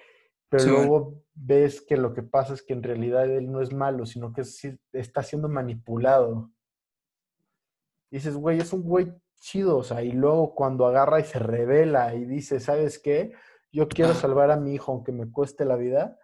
[0.50, 0.84] pero Sí, bueno.
[0.86, 4.34] luego ves que lo que pasa es que en realidad él no es malo, sino
[4.34, 4.44] que
[4.94, 6.52] está siendo manipulado.
[8.10, 11.40] Y dices, güey, es un güey chido, o sea, y luego cuando agarra y se
[11.40, 13.34] revela y dice, ¿sabes qué?
[13.72, 16.18] Yo quiero salvar a mi hijo aunque me cueste la vida,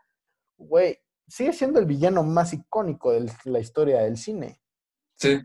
[0.57, 4.61] güey, sigue siendo el villano más icónico de la historia del cine.
[5.17, 5.39] Sí.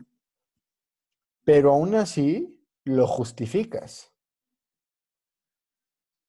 [1.51, 4.13] Pero aún así, lo justificas.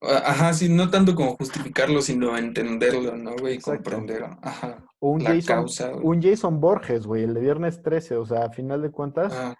[0.01, 3.57] Ajá, sí, no tanto como justificarlo, sino entenderlo, ¿no, güey?
[3.57, 3.91] Exacto.
[3.91, 8.17] Comprender, ajá, O un la Jason, causa, un Jason Borges, güey, el de Viernes 13,
[8.17, 9.59] o sea, a final de cuentas, Ajá,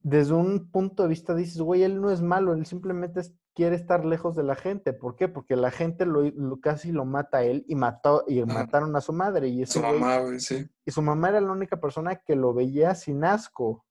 [0.00, 3.20] desde un punto de vista dices, güey, él no es malo, él simplemente
[3.54, 4.92] quiere estar lejos de la gente.
[4.92, 5.28] ¿Por qué?
[5.28, 8.52] Porque la gente lo, lo- casi lo mata a él y mató y Ajá.
[8.54, 10.66] mataron a su madre y su mamá, güey, sí.
[10.84, 13.84] y su mamá era la única persona que lo veía sin asco.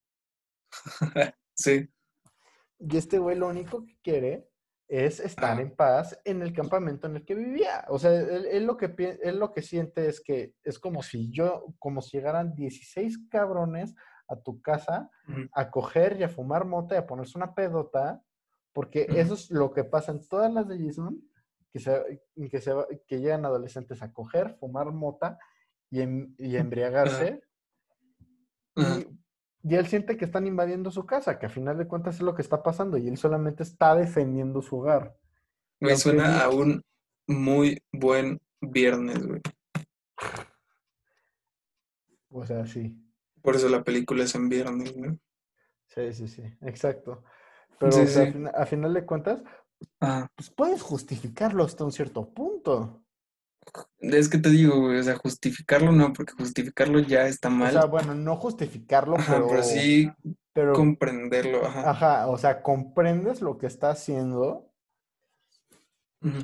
[1.60, 1.90] Sí,
[2.80, 4.48] Y este güey lo único que quiere
[4.88, 7.84] es estar en paz en el campamento en el que vivía.
[7.90, 8.94] O sea, él, él lo que
[9.24, 13.96] él lo que siente es que es como si yo, como si llegaran 16 cabrones
[14.30, 15.10] a tu casa
[15.54, 18.22] a coger y a fumar mota y a ponerse una pedota,
[18.72, 21.20] porque eso es lo que pasa en todas las de Jason,
[21.74, 22.72] que, se, que, se,
[23.08, 25.40] que llegan adolescentes a coger, fumar mota
[25.90, 27.42] y, em- y embriagarse.
[28.76, 29.17] Y,
[29.68, 32.34] y él siente que están invadiendo su casa, que a final de cuentas es lo
[32.36, 35.18] que está pasando y él solamente está defendiendo su hogar.
[35.82, 36.82] Aunque suena a un
[37.28, 39.42] muy buen viernes, güey.
[42.30, 42.96] O sea, sí,
[43.42, 45.18] Por eso la película es en viernes, ¿no?
[45.88, 47.24] sí, sí, sí, exacto.
[47.80, 49.44] Pero Sí, o sea, a final de cuentas,
[50.00, 50.32] Ajá.
[50.36, 53.04] pues puedes justificarlo hasta un cierto punto.
[54.00, 57.72] Es que te digo, güey, o sea, justificarlo no, porque justificarlo ya está O mal.
[57.72, 60.12] sea, bueno, no justificarlo, Ajá, pero, pero sí
[60.54, 61.90] pero, comprenderlo, ajá.
[61.92, 64.72] ajá, o sea, comprendes lo que está haciendo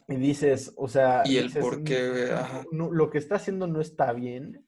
[0.08, 2.64] y dices, o sea, Y el dices, por qué, güey, ajá.
[2.72, 4.68] "No, lo que está haciendo no está bien,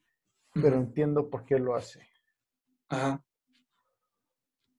[0.53, 1.99] pero entiendo por qué lo hace.
[2.89, 3.23] Ajá.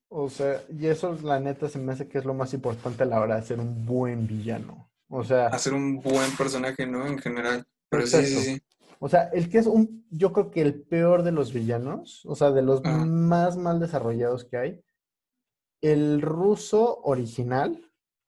[0.09, 3.07] O sea, y eso la neta se me hace que es lo más importante a
[3.07, 4.91] la hora de ser un buen villano.
[5.09, 7.07] O sea, Hacer un buen personaje, ¿no?
[7.07, 7.65] En general.
[7.89, 8.63] Pero sí, sí, sí.
[8.99, 12.35] o sea, el que es un, yo creo que el peor de los villanos, o
[12.35, 13.05] sea, de los Ajá.
[13.05, 14.83] más mal desarrollados que hay,
[15.81, 17.81] el ruso original,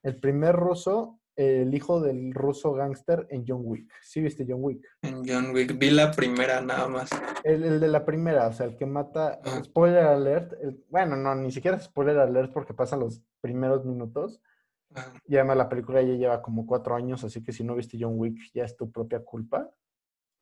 [0.02, 3.90] el primer ruso, el hijo del ruso gángster en John Wick.
[4.02, 4.84] ¿Sí viste John Wick?
[5.02, 5.76] En John Wick.
[5.78, 7.10] Vi la primera nada más.
[7.44, 9.62] El, el de la primera, o sea, el que mata, Ajá.
[9.64, 14.40] spoiler alert, el- bueno, no, ni siquiera spoiler alert porque pasan los primeros minutos.
[14.94, 15.12] Ajá.
[15.26, 18.14] Y además la película ya lleva como cuatro años, así que si no viste John
[18.16, 19.70] Wick ya es tu propia culpa.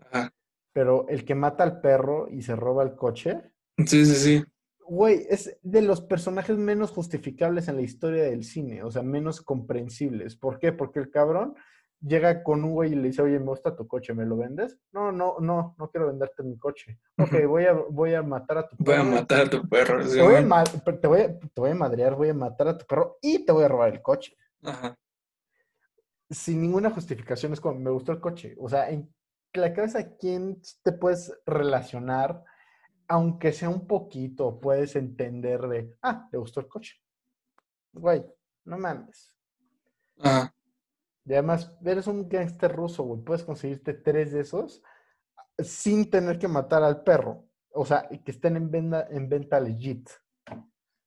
[0.00, 0.32] Ajá.
[0.72, 3.40] Pero el que mata al perro y se roba el coche,
[3.78, 4.44] Sí, sí, sí.
[4.86, 9.40] güey, es de los personajes menos justificables en la historia del cine, o sea, menos
[9.42, 10.36] comprensibles.
[10.36, 10.72] ¿Por qué?
[10.72, 11.54] Porque el cabrón
[12.00, 14.78] llega con un güey y le dice, oye, me gusta tu coche, ¿me lo vendes?
[14.92, 16.98] No, no, no, no quiero venderte mi coche.
[17.18, 19.10] Ok, voy a, voy a matar a tu Voy a perro.
[19.10, 20.02] matar a tu perro.
[20.04, 22.78] sí, Te voy, a te, voy a, te voy a madrear, voy a matar a
[22.78, 24.36] tu perro y te voy a robar el coche.
[24.62, 24.96] Ajá.
[26.30, 28.54] sin ninguna justificación, es como, me gustó el coche.
[28.58, 29.12] O sea, en
[29.54, 32.42] la cabeza, ¿quién te puedes relacionar?
[33.08, 36.96] Aunque sea un poquito, puedes entender de, ah, le gustó el coche.
[37.92, 38.24] Güey,
[38.64, 39.32] no mames.
[40.18, 40.52] Ajá.
[41.26, 43.20] Y además, eres un gángster ruso, güey.
[43.20, 44.82] Puedes conseguirte tres de esos
[45.58, 47.48] sin tener que matar al perro.
[47.70, 50.08] O sea, y que estén en venta, en venta legit.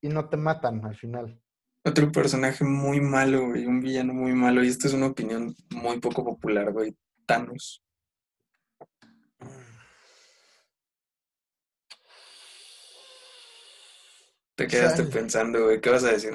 [0.01, 1.41] Y no te matan al final.
[1.85, 3.65] Otro personaje muy malo, güey.
[3.65, 4.61] Un villano muy malo.
[4.61, 6.95] Y esta es una opinión muy poco popular, güey.
[7.25, 7.81] Thanos.
[14.55, 15.79] Te quedaste pensando, güey.
[15.79, 16.33] ¿Qué vas a decir?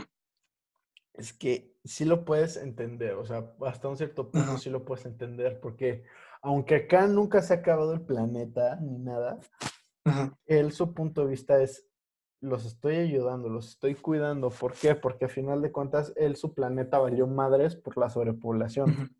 [1.13, 5.05] Es que sí lo puedes entender, o sea, hasta un cierto punto sí lo puedes
[5.05, 6.05] entender, porque
[6.43, 9.39] aunque acá nunca se ha acabado el planeta ni nada,
[10.47, 11.87] él su punto de vista es,
[12.41, 14.51] los estoy ayudando, los estoy cuidando.
[14.51, 14.95] ¿Por qué?
[14.95, 19.15] Porque a final de cuentas, él su planeta valió madres por la sobrepoblación.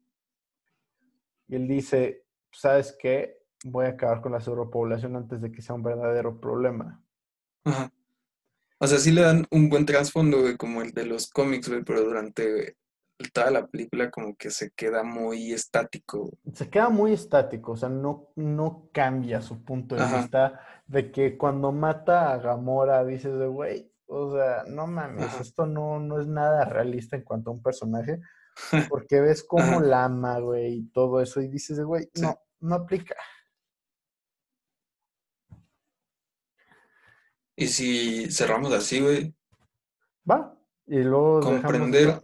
[1.49, 3.39] Y él dice, ¿sabes qué?
[3.65, 7.03] Voy a acabar con la sobrepoblación antes de que sea un verdadero problema.
[7.65, 7.94] Ajá.
[8.85, 11.83] O sea, sí le dan un buen trasfondo, güey, como el de los cómics, güey,
[11.85, 12.77] pero durante
[13.33, 16.19] toda la película como que se queda muy estático.
[16.21, 16.55] güey.
[16.55, 20.19] se queda muy estático, o sea, no, no cambia su punto de Ajá.
[20.19, 25.43] vista de que cuando mata a Gamora dices de, güey, o sea, no mames, Ajá.
[25.43, 28.21] esto no, no es nada realista en cuanto a un personaje,
[28.91, 29.81] porque ves cómo Ajá.
[29.81, 32.23] la ama, güey, y todo eso, y dices de, güey, Sí.
[32.23, 33.15] no, no aplica.
[37.57, 39.35] Y si cerramos así, güey,
[40.29, 40.57] Va,
[40.87, 42.21] y luego comprender,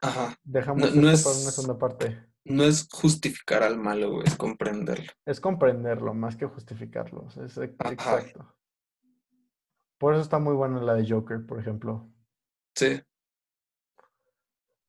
[0.00, 2.24] ajá, dejamos no- no para es- una segunda parte.
[2.44, 5.12] no es justificar al malo, güey, es comprenderlo.
[5.24, 7.90] Es comprenderlo más que justificarlo, es Ajá.
[7.92, 8.54] exacto.
[9.98, 12.08] Por eso está muy buena la de Joker, por ejemplo.
[12.74, 13.00] Sí,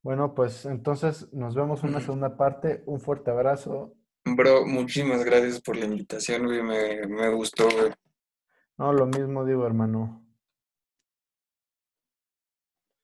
[0.02, 2.82] Bueno, pues entonces nos vemos en una segunda parte.
[2.86, 3.94] Un fuerte abrazo.
[4.24, 7.92] bro, muchísimas gracias por la invitación, güey, me, me gustó, güey.
[8.78, 10.22] No, lo mismo digo, hermano.